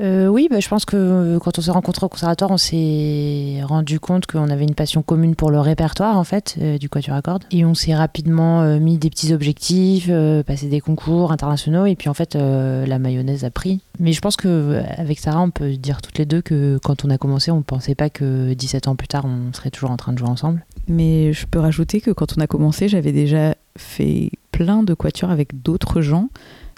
Euh, 0.00 0.28
oui, 0.28 0.48
bah, 0.50 0.60
je 0.60 0.68
pense 0.68 0.84
que 0.84 0.96
euh, 0.96 1.38
quand 1.38 1.58
on 1.58 1.62
s'est 1.62 1.70
rencontrés 1.70 2.06
au 2.06 2.08
conservatoire, 2.08 2.50
on 2.50 2.56
s'est 2.56 3.60
rendu 3.64 4.00
compte 4.00 4.26
qu'on 4.26 4.48
avait 4.48 4.64
une 4.64 4.74
passion 4.74 5.02
commune 5.02 5.34
pour 5.34 5.50
le 5.50 5.60
répertoire 5.60 6.16
en 6.16 6.24
fait 6.24 6.56
euh, 6.60 6.78
du 6.78 6.88
Quatuor 6.88 7.16
à 7.16 7.22
cordes. 7.22 7.44
Et 7.50 7.64
on 7.64 7.74
s'est 7.74 7.94
rapidement 7.94 8.78
mis 8.78 8.98
des 8.98 9.10
petits 9.10 9.32
objectifs, 9.32 10.10
passé 10.46 10.68
des 10.68 10.80
concours 10.80 11.32
internationaux, 11.32 11.86
et 11.86 11.96
puis 11.96 12.08
en 12.08 12.14
fait 12.14 12.34
la 12.34 12.98
mayonnaise 12.98 13.44
a 13.44 13.50
pris. 13.50 13.80
Mais 13.98 14.12
je 14.12 14.20
pense 14.20 14.36
que 14.36 14.82
avec 14.96 15.18
Sarah, 15.18 15.42
on 15.42 15.50
peut 15.50 15.76
dire 15.76 16.00
toutes 16.00 16.18
les 16.18 16.24
deux 16.24 16.40
que 16.40 16.78
quand 16.82 17.04
on 17.04 17.10
a 17.10 17.18
commencé, 17.18 17.50
on 17.50 17.58
ne 17.58 17.62
pensait 17.62 17.94
pas 17.94 18.10
que 18.10 18.54
17 18.54 18.88
ans 18.88 18.96
plus 18.96 19.08
tard, 19.08 19.24
on 19.26 19.52
serait 19.52 19.70
toujours 19.70 19.90
en 19.90 19.96
train 19.96 20.12
de 20.12 20.18
jouer 20.18 20.28
ensemble. 20.28 20.64
Mais 20.88 21.32
je 21.32 21.46
peux 21.46 21.58
rajouter 21.58 22.00
que 22.00 22.10
quand 22.10 22.36
on 22.36 22.40
a 22.40 22.46
commencé, 22.46 22.88
j'avais 22.88 23.12
déjà 23.12 23.54
fait 23.76 24.30
plein 24.52 24.82
de 24.82 24.94
quatuors 24.94 25.30
avec 25.30 25.62
d'autres 25.62 26.00
gens 26.00 26.28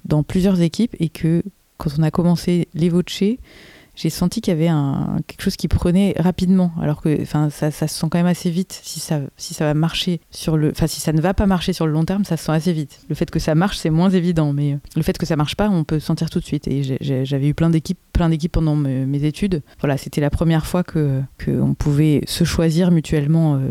dans 0.05 0.23
plusieurs 0.23 0.61
équipes 0.61 0.97
et 0.99 1.09
que 1.09 1.43
quand 1.79 1.91
on 1.99 2.03
a 2.03 2.11
commencé 2.11 2.69
les 2.75 2.91
j'ai 3.95 4.11
senti 4.11 4.41
qu'il 4.41 4.53
y 4.53 4.57
avait 4.57 4.69
un, 4.69 5.19
quelque 5.27 5.43
chose 5.43 5.57
qui 5.57 5.69
prenait 5.69 6.15
rapidement, 6.19 6.73
alors 6.81 7.03
que 7.03 7.21
enfin, 7.21 7.51
ça, 7.51 7.71
se 7.71 7.87
sent 7.87 8.07
quand 8.11 8.19
même 8.19 8.27
assez 8.27 8.51
vite. 8.51 8.81
Si 8.83 9.01
ça, 9.01 9.21
si 9.37 9.53
ça 9.53 9.67
va 9.67 9.75
marcher 9.75 10.21
sur 10.31 10.57
le, 10.57 10.71
enfin 10.71 10.87
si 10.87 11.01
ça 11.01 11.13
ne 11.13 11.21
va 11.21 11.35
pas 11.35 11.47
marcher 11.47 11.73
sur 11.73 11.87
le 11.87 11.93
long 11.93 12.05
terme, 12.05 12.25
ça 12.25 12.37
se 12.37 12.45
sent 12.45 12.53
assez 12.53 12.73
vite. 12.73 13.01
Le 13.09 13.15
fait 13.15 13.31
que 13.31 13.39
ça 13.39 13.55
marche, 13.55 13.79
c'est 13.79 13.91
moins 13.91 14.11
évident, 14.11 14.53
mais 14.53 14.79
le 14.97 15.03
fait 15.03 15.19
que 15.19 15.27
ça 15.27 15.37
marche 15.37 15.57
pas, 15.57 15.69
on 15.69 15.85
peut 15.85 16.01
sentir 16.01 16.31
tout 16.31 16.41
de 16.41 16.45
suite. 16.45 16.69
Et 16.69 16.83
j'avais 17.01 17.49
eu 17.49 17.55
plein 17.55 17.69
d'équipes, 17.69 17.99
plein 18.13 18.31
d'équipes 18.31 18.53
pendant 18.53 18.77
mes, 18.77 19.23
études. 19.23 19.63
Voilà, 19.79 19.99
c'était 19.99 20.21
la 20.21 20.31
première 20.31 20.67
fois 20.67 20.83
que 20.83 21.21
qu'on 21.45 21.75
pouvait 21.75 22.23
se 22.27 22.43
choisir 22.43 22.91
mutuellement 22.91 23.57
euh, 23.57 23.69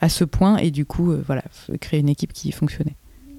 à 0.00 0.08
ce 0.08 0.24
point 0.24 0.56
et 0.56 0.72
du 0.72 0.84
coup, 0.84 1.12
euh, 1.12 1.22
voilà, 1.26 1.44
créer 1.80 2.00
une 2.00 2.08
équipe 2.08 2.32
qui 2.32 2.50
fonctionnait. 2.50 2.96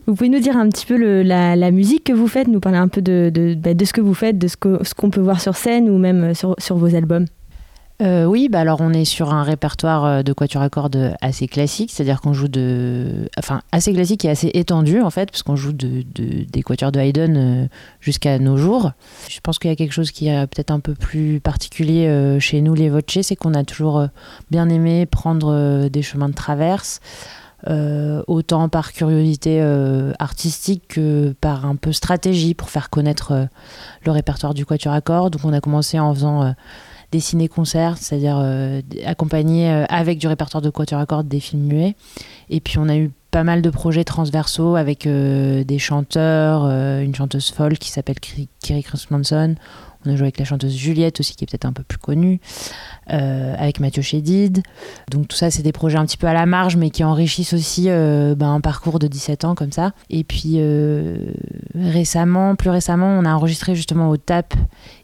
Vous 0.08 0.16
pouvez 0.16 0.30
nous 0.30 0.40
dire 0.40 0.58
un 0.58 0.68
petit 0.70 0.86
peu 0.86 1.22
la, 1.22 1.72
musique 1.72 2.04
que 2.06 2.14
vous 2.14 2.28
faites, 2.28 2.48
nous 2.48 2.60
parler 2.60 2.80
un 2.80 2.88
peu 2.88 3.02
de, 3.02 3.32
de, 3.34 3.56
bah, 3.56 3.72
ce 3.84 3.94
que 3.94 4.02
vous 4.02 4.14
faites, 4.14 4.38
de 4.38 4.48
ce 4.48 4.56
qu'on 4.58 5.10
peut 5.10 5.22
voir 5.22 5.40
sur 5.40 5.56
scène 5.56 5.90
ou 5.90 5.98
même 5.98 6.34
sur, 6.34 6.56
vos 6.76 6.96
albums 6.96 7.26
euh, 8.02 8.26
oui, 8.26 8.50
bah 8.50 8.62
alors 8.62 8.82
on 8.82 8.94
est 8.94 9.06
sur 9.06 9.32
un 9.32 9.44
répertoire 9.44 10.06
euh, 10.06 10.24
de 10.24 10.34
quatuor 10.34 10.64
à 10.64 10.70
cordes 10.72 11.16
assez 11.22 11.48
classique, 11.48 11.92
c'est-à-dire 11.92 12.20
qu'on 12.20 12.34
joue 12.34 12.48
de, 12.48 13.30
enfin 13.38 13.62
assez 13.72 13.94
classique 13.94 14.26
et 14.26 14.30
assez 14.30 14.50
étendu 14.56 15.02
en 15.02 15.12
fait, 15.12 15.30
parce 15.30 15.44
qu'on 15.44 15.56
joue 15.56 15.72
de, 15.72 16.04
des 16.12 16.64
quatuors 16.64 16.92
de 16.92 17.00
Haydn 17.00 17.38
euh, 17.38 17.68
jusqu'à 18.00 18.40
nos 18.40 18.58
jours. 18.58 18.94
Je 19.30 19.40
pense 19.42 19.60
qu'il 19.60 19.70
y 19.70 19.74
a 19.74 19.76
quelque 19.76 19.92
chose 19.92 20.10
qui 20.10 20.30
est 20.30 20.48
peut-être 20.48 20.72
un 20.72 20.80
peu 20.80 20.96
plus 20.96 21.40
particulier 21.42 22.38
chez 22.40 22.62
nous 22.62 22.74
les 22.74 22.90
Voce, 22.90 23.22
c'est 23.22 23.36
qu'on 23.36 23.54
a 23.54 23.64
toujours 23.64 24.08
bien 24.50 24.68
aimé 24.70 25.06
prendre 25.06 25.88
des 25.88 26.02
chemins 26.02 26.30
de 26.30 26.34
traverse. 26.34 27.02
Euh, 27.68 28.24
autant 28.26 28.70
par 28.70 28.92
curiosité 28.92 29.60
euh, 29.62 30.14
artistique 30.18 30.88
que 30.88 31.36
par 31.42 31.68
un 31.68 31.76
peu 31.76 31.92
stratégie 31.92 32.56
pour 32.56 32.72
faire 32.72 32.90
connaître 32.90 33.34
euh, 33.34 33.46
le 34.04 34.12
répertoire 34.12 34.56
du 34.56 34.66
Quatuor 34.66 34.94
à 34.94 35.02
cordes. 35.02 35.34
Donc 35.34 35.46
on 35.46 35.54
a 35.54 35.62
commencé 35.62 36.00
en 36.00 36.12
faisant 36.14 36.56
des 37.12 37.20
ciné-concerts, 37.20 37.98
c'est-à-dire 37.98 38.44
accompagner 39.06 39.70
avec 39.90 40.18
du 40.18 40.28
répertoire 40.28 40.62
de 40.62 40.70
Quatuor 40.70 41.00
à 41.00 41.06
cordes 41.06 41.28
des 41.28 41.40
films 41.40 41.64
muets. 41.64 41.96
Et 42.50 42.62
puis 42.62 42.78
on 42.80 42.90
a 42.90 42.98
eu 42.98 43.12
pas 43.32 43.44
mal 43.44 43.62
de 43.62 43.70
projets 43.70 44.04
transversaux 44.04 44.76
avec 44.76 45.08
des 45.08 45.80
chanteurs, 45.80 46.66
une 46.66 47.14
chanteuse 47.14 47.52
folle 47.52 47.78
qui 47.78 47.92
s'appelle 47.92 48.20
Kiri 48.20 48.86
Manson. 49.10 49.56
On 50.06 50.10
a 50.10 50.16
joué 50.16 50.26
avec 50.26 50.40
la 50.40 50.46
chanteuse 50.46 50.76
Juliette 50.76 51.20
aussi, 51.20 51.36
qui 51.36 51.44
est 51.44 51.48
peut-être 51.48 51.66
un 51.66 51.74
peu 51.74 51.84
plus 51.84 52.00
connue, 52.00 52.40
euh, 53.12 53.56
avec 53.58 53.80
Mathieu 53.80 54.02
Chédid. 54.02 54.64
Donc 55.10 55.28
tout 55.28 55.38
ça, 55.38 55.52
c'est 55.52 55.62
des 55.62 55.72
projets 55.72 55.98
un 55.98 56.06
petit 56.06 56.18
peu 56.18 56.28
à 56.28 56.34
la 56.34 56.46
marge, 56.46 56.76
mais 56.76 56.90
qui 56.90 57.04
enrichissent 57.04 57.54
aussi 57.54 57.86
euh, 57.88 58.34
ben, 58.36 58.54
un 58.54 58.62
parcours 58.62 58.98
de 58.98 59.08
17 59.08 59.46
ans 59.46 59.54
comme 59.54 59.72
ça. 59.72 59.92
Et 60.10 60.24
puis 60.24 60.56
euh, 60.58 61.18
récemment, 61.76 62.56
plus 62.56 62.70
récemment, 62.70 63.08
on 63.08 63.26
a 63.26 63.34
enregistré 63.34 63.76
justement 63.76 64.10
au 64.10 64.18
TAP 64.18 64.54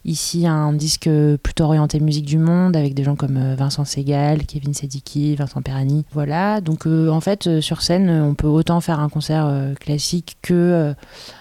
ici 0.03 0.47
un 0.47 0.73
disque 0.73 1.09
plutôt 1.43 1.65
orienté 1.65 1.99
musique 1.99 2.25
du 2.25 2.37
monde, 2.37 2.75
avec 2.75 2.93
des 2.93 3.03
gens 3.03 3.15
comme 3.15 3.55
Vincent 3.55 3.85
Segal, 3.85 4.45
Kevin 4.45 4.73
Sediki, 4.73 5.35
Vincent 5.35 5.61
Perani. 5.61 6.05
Voilà, 6.13 6.61
donc 6.61 6.87
en 6.87 7.19
fait, 7.19 7.59
sur 7.59 7.81
scène, 7.81 8.09
on 8.09 8.33
peut 8.33 8.47
autant 8.47 8.79
faire 8.79 9.01
un 9.01 9.09
concert 9.09 9.51
classique 9.79 10.37
que 10.41 10.95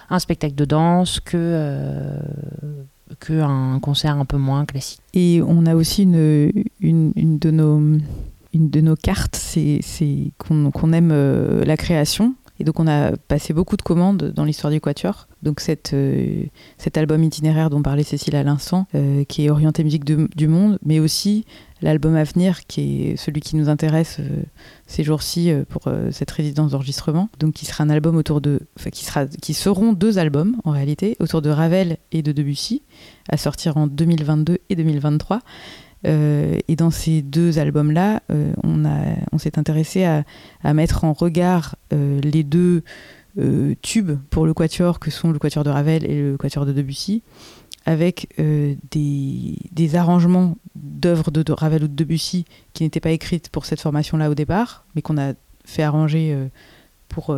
un 0.09 0.19
spectacle 0.19 0.55
de 0.55 0.65
danse, 0.65 1.21
que 1.21 1.87
qu'un 3.19 3.79
concert 3.79 4.17
un 4.17 4.25
peu 4.25 4.37
moins 4.37 4.65
classique. 4.65 5.01
Et 5.13 5.41
on 5.45 5.65
a 5.65 5.75
aussi 5.75 6.03
une, 6.03 6.51
une, 6.81 7.39
de, 7.39 7.51
nos, 7.51 7.79
une 8.53 8.69
de 8.69 8.81
nos 8.81 8.95
cartes, 8.95 9.35
c'est 9.35 9.81
qu'on 10.37 10.93
aime 10.93 11.11
euh, 11.11 11.63
la 11.65 11.77
création. 11.77 12.35
Et 12.59 12.63
donc 12.63 12.79
on 12.79 12.87
a 12.87 13.15
passé 13.15 13.53
beaucoup 13.53 13.77
de 13.77 13.81
commandes 13.81 14.33
dans 14.35 14.43
l'histoire 14.43 14.71
du 14.71 14.81
Quatuor. 14.81 15.26
Donc 15.43 15.61
euh, 15.93 16.43
cet 16.77 16.97
album 16.97 17.23
itinéraire 17.23 17.69
dont 17.69 17.81
parlait 17.81 18.03
Cécile 18.03 18.35
à 18.35 18.43
l'instant, 18.43 18.87
euh, 18.95 19.23
qui 19.23 19.45
est 19.45 19.49
orienté 19.49 19.83
musique 19.83 20.03
du 20.03 20.47
monde, 20.47 20.79
mais 20.83 20.99
aussi 20.99 21.45
l'album 21.81 22.15
à 22.15 22.23
venir, 22.23 22.65
qui 22.65 23.03
est 23.03 23.17
celui 23.17 23.41
qui 23.41 23.55
nous 23.55 23.69
intéresse 23.69 24.17
euh, 24.19 24.41
ces 24.87 25.03
jours-ci 25.03 25.51
pour 25.69 25.83
cette 26.11 26.31
résidence 26.31 26.71
d'enregistrement. 26.71 27.29
Donc 27.39 27.53
qui 27.53 27.65
sera 27.65 27.83
un 27.83 27.89
album 27.89 28.15
autour 28.15 28.41
de... 28.41 28.61
Enfin, 28.79 28.89
qui, 28.89 29.05
sera, 29.05 29.25
qui 29.27 29.53
seront 29.53 29.93
deux 29.93 30.17
albums 30.17 30.57
en 30.63 30.71
réalité, 30.71 31.15
autour 31.19 31.41
de 31.41 31.49
Ravel 31.49 31.97
et 32.11 32.23
de 32.23 32.31
Debussy, 32.31 32.81
à 33.29 33.37
sortir 33.37 33.77
en 33.77 33.87
2022 33.87 34.57
et 34.69 34.75
2023. 34.75 35.41
et 36.03 36.75
dans 36.75 36.89
ces 36.89 37.21
deux 37.21 37.59
albums-là, 37.59 38.21
on, 38.63 39.37
s'est 39.37 39.59
intéressé 39.59 40.05
à, 40.05 40.73
mettre 40.73 41.03
en 41.03 41.13
regard 41.13 41.75
les 41.91 42.43
deux 42.43 42.83
tubes 43.81 44.17
pour 44.29 44.45
le 44.45 44.53
quatuor 44.53 44.99
que 44.99 45.11
sont 45.11 45.31
le 45.31 45.39
quatuor 45.39 45.63
de 45.63 45.69
Ravel 45.69 46.05
et 46.05 46.21
le 46.21 46.37
quatuor 46.37 46.65
de 46.65 46.73
Debussy, 46.73 47.21
avec 47.85 48.27
des, 48.37 49.55
des, 49.71 49.95
arrangements 49.95 50.57
d'œuvres 50.75 51.31
de, 51.31 51.43
de, 51.43 51.53
Ravel 51.53 51.83
ou 51.83 51.87
de 51.87 51.93
Debussy 51.93 52.45
qui 52.73 52.83
n'étaient 52.83 52.99
pas 52.99 53.11
écrites 53.11 53.49
pour 53.49 53.65
cette 53.65 53.79
formation-là 53.79 54.29
au 54.29 54.35
départ, 54.35 54.85
mais 54.95 55.01
qu'on 55.01 55.17
a 55.17 55.33
fait 55.65 55.83
arranger 55.83 56.35
pour, 57.09 57.37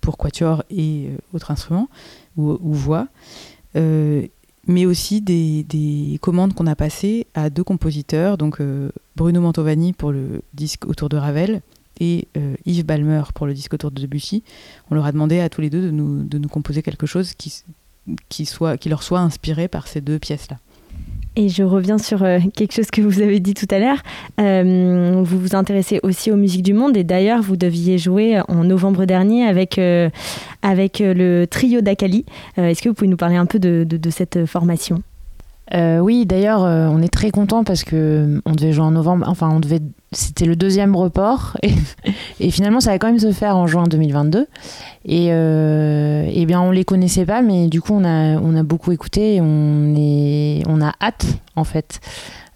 pour 0.00 0.16
quatuor 0.16 0.64
et 0.70 1.10
autres 1.32 1.50
instruments 1.50 1.88
ou, 2.36 2.72
voix, 2.72 3.08
euh, 3.76 4.26
mais 4.66 4.86
aussi 4.86 5.20
des, 5.20 5.64
des 5.64 6.18
commandes 6.20 6.54
qu'on 6.54 6.66
a 6.66 6.76
passées 6.76 7.26
à 7.34 7.50
deux 7.50 7.64
compositeurs, 7.64 8.38
donc 8.38 8.60
euh, 8.60 8.90
Bruno 9.16 9.40
Mantovani 9.40 9.92
pour 9.92 10.12
le 10.12 10.42
disque 10.54 10.86
autour 10.86 11.08
de 11.08 11.16
Ravel 11.16 11.62
euh, 12.36 12.54
Yves 12.64 12.84
Balmer 12.84 13.22
pour 13.34 13.46
le 13.46 13.54
disque 13.54 13.74
autour 13.74 13.90
de 13.90 14.00
Debussy. 14.00 14.42
On 14.90 14.94
leur 14.94 15.06
a 15.06 15.12
demandé 15.12 15.40
à 15.40 15.48
tous 15.48 15.60
les 15.60 15.70
deux 15.70 15.82
de 15.82 15.90
nous, 15.90 16.24
de 16.24 16.38
nous 16.38 16.48
composer 16.48 16.82
quelque 16.82 17.06
chose 17.06 17.34
qui, 17.34 17.62
qui, 18.28 18.46
soit, 18.46 18.76
qui 18.76 18.88
leur 18.88 19.02
soit 19.02 19.20
inspiré 19.20 19.68
par 19.68 19.88
ces 19.88 20.00
deux 20.00 20.18
pièces-là. 20.18 20.58
Et 21.34 21.48
je 21.48 21.62
reviens 21.62 21.96
sur 21.96 22.22
euh, 22.22 22.40
quelque 22.54 22.74
chose 22.74 22.90
que 22.90 23.00
vous 23.00 23.22
avez 23.22 23.40
dit 23.40 23.54
tout 23.54 23.68
à 23.70 23.78
l'heure. 23.78 24.02
Euh, 24.38 25.22
vous 25.24 25.38
vous 25.38 25.54
intéressez 25.54 25.98
aussi 26.02 26.30
aux 26.30 26.36
musiques 26.36 26.62
du 26.62 26.74
monde 26.74 26.96
et 26.96 27.04
d'ailleurs 27.04 27.40
vous 27.40 27.56
deviez 27.56 27.96
jouer 27.96 28.40
en 28.48 28.64
novembre 28.64 29.06
dernier 29.06 29.46
avec, 29.46 29.80
avec 30.60 30.98
le 30.98 31.46
trio 31.46 31.80
d'Akali. 31.80 32.26
Est-ce 32.58 32.82
que 32.82 32.90
vous 32.90 32.94
pouvez 32.94 33.08
nous 33.08 33.16
parler 33.16 33.36
un 33.36 33.46
peu 33.46 33.58
de 33.58 34.10
cette 34.10 34.44
formation? 34.44 35.02
Oui, 35.70 36.26
d'ailleurs 36.26 36.60
on 36.60 37.00
est 37.00 37.12
très 37.12 37.30
content 37.30 37.64
parce 37.64 37.84
que 37.84 38.42
on 38.44 38.52
devait 38.52 38.72
jouer 38.72 38.84
en 38.84 38.90
novembre. 38.90 39.26
Enfin, 39.28 39.50
on 39.50 39.60
devait. 39.60 39.80
C'était 40.14 40.44
le 40.44 40.56
deuxième 40.56 40.94
report 40.94 41.56
et, 42.40 42.50
finalement 42.50 42.80
ça 42.80 42.90
va 42.90 42.98
quand 42.98 43.06
même 43.06 43.18
se 43.18 43.32
faire 43.32 43.56
en 43.56 43.66
juin 43.66 43.84
2022. 43.84 44.46
Et, 45.04 45.28
euh, 45.30 46.28
eh 46.32 46.46
bien, 46.46 46.60
on 46.60 46.70
les 46.70 46.84
connaissait 46.84 47.26
pas, 47.26 47.42
mais 47.42 47.68
du 47.68 47.80
coup, 47.80 47.92
on 47.94 48.04
a, 48.04 48.38
on 48.38 48.54
a 48.54 48.62
beaucoup 48.62 48.92
écouté 48.92 49.36
et 49.36 49.40
on, 49.40 49.94
est, 49.96 50.62
on 50.68 50.80
a 50.80 50.92
hâte, 51.00 51.26
en 51.56 51.64
fait, 51.64 52.00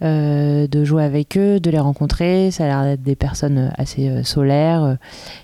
euh, 0.02 0.66
de 0.68 0.84
jouer 0.84 1.04
avec 1.04 1.36
eux, 1.36 1.58
de 1.58 1.70
les 1.70 1.78
rencontrer. 1.78 2.50
Ça 2.50 2.64
a 2.64 2.66
l'air 2.66 2.82
d'être 2.84 3.02
des 3.02 3.16
personnes 3.16 3.72
assez 3.76 4.08
euh, 4.08 4.22
solaires. 4.22 4.96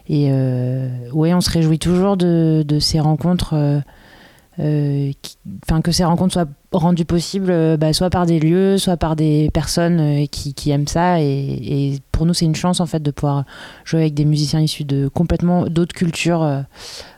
Et 0.08 0.28
euh, 0.30 0.88
ouais, 1.12 1.34
on 1.34 1.40
se 1.40 1.50
réjouit 1.50 1.78
toujours 1.78 2.16
de, 2.16 2.64
de 2.66 2.78
ces 2.78 3.00
rencontres. 3.00 3.82
Enfin, 4.58 5.80
que 5.82 5.90
ces 5.90 6.04
rencontres 6.04 6.34
soient 6.34 6.48
rendues 6.72 7.04
possibles 7.04 7.76
bah, 7.76 7.92
soit 7.92 8.10
par 8.10 8.26
des 8.26 8.40
lieux, 8.40 8.78
soit 8.78 8.96
par 8.96 9.16
des 9.16 9.50
personnes 9.52 10.26
qui, 10.28 10.54
qui 10.54 10.70
aiment 10.70 10.88
ça. 10.88 11.20
Et, 11.20 12.00
pour 12.12 12.26
nous, 12.26 12.34
c'est 12.34 12.44
une 12.44 12.54
chance 12.54 12.80
en 12.80 12.86
fait 12.86 13.02
de 13.02 13.10
pouvoir 13.10 13.44
jouer 13.84 14.02
avec 14.02 14.14
des 14.14 14.24
musiciens 14.24 14.60
issus 14.60 14.84
de 14.84 15.08
complètement 15.08 15.66
d'autres 15.66 15.94
cultures 15.94 16.42
euh, 16.42 16.60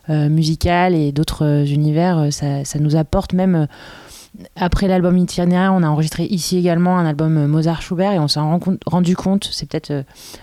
euh, 0.08 0.28
musicales 0.28 0.94
et 0.94 1.12
d'autres 1.12 1.44
euh, 1.44 1.66
univers. 1.66 2.32
Ça, 2.32 2.64
ça, 2.64 2.78
nous 2.78 2.96
apporte 2.96 3.32
même. 3.32 3.66
Après 4.56 4.88
l'album 4.88 5.16
Itinéraire, 5.16 5.72
on 5.74 5.82
a 5.82 5.88
enregistré 5.88 6.24
ici 6.24 6.56
également 6.56 6.98
un 6.98 7.06
album 7.06 7.46
Mozart-Schubert 7.46 8.12
et 8.12 8.18
on 8.18 8.26
s'est 8.26 8.40
rendu 8.86 9.14
compte, 9.14 9.48
c'est 9.52 9.68
peut-être 9.68 9.92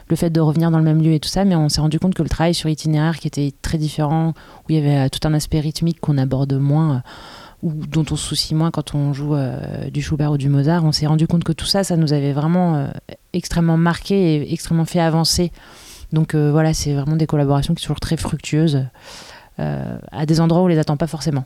le 0.08 0.16
fait 0.16 0.30
de 0.30 0.40
revenir 0.40 0.72
dans 0.72 0.78
le 0.78 0.86
même 0.86 1.02
lieu 1.02 1.12
et 1.12 1.20
tout 1.20 1.28
ça, 1.28 1.44
mais 1.44 1.58
on 1.58 1.68
s'est 1.68 1.82
rendu 1.82 2.00
compte 2.00 2.14
que 2.14 2.24
le 2.24 2.30
travail 2.30 2.54
sur 2.54 2.70
Itinéraire, 2.70 3.20
qui 3.20 3.28
était 3.28 3.52
très 3.62 3.78
différent, 3.78 4.30
où 4.30 4.66
il 4.70 4.78
y 4.78 4.80
avait 4.80 5.10
tout 5.10 5.28
un 5.28 5.34
aspect 5.34 5.60
rythmique 5.60 6.00
qu'on 6.00 6.18
aborde 6.18 6.54
moins, 6.54 7.04
ou 7.64 7.72
dont 7.72 8.06
on 8.12 8.16
se 8.16 8.28
soucie 8.28 8.56
moins 8.56 8.72
quand 8.72 8.96
on 8.96 9.14
joue 9.14 9.36
euh, 9.36 9.90
du 9.90 10.02
Schubert 10.02 10.32
ou 10.32 10.38
du 10.38 10.50
Mozart, 10.50 10.84
on 10.84 10.92
s'est 10.92 11.08
rendu 11.08 11.28
compte 11.28 11.44
que 11.44 11.52
tout 11.52 11.66
ça, 11.66 11.84
ça 11.84 11.96
nous 11.96 12.14
avait 12.14 12.34
vraiment 12.34 12.76
euh, 12.76 12.88
extrêmement 13.34 13.78
marqué 13.78 14.36
et 14.36 14.54
extrêmement 14.54 14.86
fait 14.86 15.00
avancer. 15.00 15.52
Donc 16.12 16.34
euh, 16.34 16.52
voilà, 16.52 16.74
c'est 16.74 16.94
vraiment 16.94 17.16
des 17.16 17.28
collaborations 17.28 17.74
qui 17.74 17.82
sont 17.82 17.88
toujours 17.88 18.00
très 18.00 18.18
fructueuses 18.18 18.86
à 19.58 20.26
des 20.26 20.42
endroits 20.42 20.64
où 20.64 20.66
on 20.66 20.68
les 20.68 20.80
attend 20.80 20.98
pas 20.98 21.06
forcément. 21.06 21.46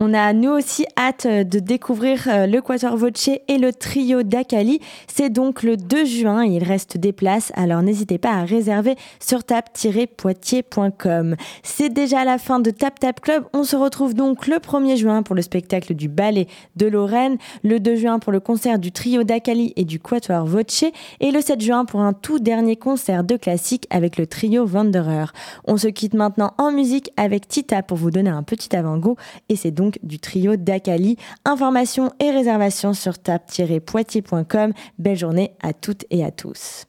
On 0.00 0.12
a 0.12 0.32
nous 0.32 0.50
aussi 0.50 0.84
hâte 0.98 1.26
euh, 1.26 1.44
de 1.44 1.60
découvrir 1.60 2.26
euh, 2.26 2.46
le 2.46 2.60
Quatuor 2.60 2.96
Voce 2.96 3.30
et 3.46 3.58
le 3.58 3.72
trio 3.72 4.24
d'Akali. 4.24 4.80
C'est 5.06 5.30
donc 5.30 5.62
le 5.62 5.76
2 5.76 6.04
juin, 6.04 6.44
il 6.44 6.64
reste 6.64 6.98
des 6.98 7.12
places, 7.12 7.52
alors 7.54 7.80
n'hésitez 7.80 8.18
pas 8.18 8.32
à 8.32 8.44
réserver 8.44 8.96
sur 9.20 9.44
tap-poitiers.com. 9.44 11.36
C'est 11.62 11.90
déjà 11.90 12.24
la 12.24 12.38
fin 12.38 12.58
de 12.58 12.70
Tap 12.70 12.98
Tap 12.98 13.20
Club. 13.20 13.44
On 13.52 13.62
se 13.62 13.76
retrouve 13.76 14.14
donc 14.14 14.48
le 14.48 14.56
1er 14.56 14.96
juin 14.96 15.22
pour 15.22 15.36
le 15.36 15.42
spectacle 15.42 15.94
du 15.94 16.08
ballet 16.08 16.48
de 16.74 16.86
Lorraine, 16.86 17.38
le 17.62 17.78
2 17.78 17.94
juin 17.94 18.18
pour 18.18 18.32
le 18.32 18.40
concert 18.40 18.80
du 18.80 18.90
trio 18.90 19.22
d'Akali 19.22 19.74
et 19.76 19.84
du 19.84 20.00
Quatuor 20.00 20.44
Voce 20.44 20.84
et 21.20 21.30
le 21.30 21.40
7 21.40 21.60
juin 21.60 21.84
pour 21.84 22.00
un 22.00 22.14
tout 22.14 22.40
dernier 22.40 22.74
concert 22.74 23.22
de 23.22 23.36
classique 23.36 23.86
avec 23.90 24.18
le 24.18 24.26
trio 24.26 24.66
Wanderer. 24.66 25.26
On 25.66 25.76
se 25.76 25.86
quitte 25.86 26.14
maintenant 26.14 26.52
en 26.58 26.72
musique 26.72 27.12
avec 27.16 27.46
Tita 27.46 27.84
pour 27.84 27.96
vous 27.96 28.10
donner 28.10 28.30
un 28.30 28.42
petit 28.42 28.74
avant-goût 28.74 29.16
et 29.48 29.54
c'est 29.54 29.70
du 30.02 30.18
trio 30.18 30.56
d'Akali. 30.56 31.16
Informations 31.44 32.12
et 32.20 32.30
réservations 32.30 32.94
sur 32.94 33.18
tap-poitiers.com. 33.18 34.72
Belle 34.98 35.18
journée 35.18 35.52
à 35.62 35.72
toutes 35.72 36.04
et 36.10 36.24
à 36.24 36.30
tous. 36.30 36.86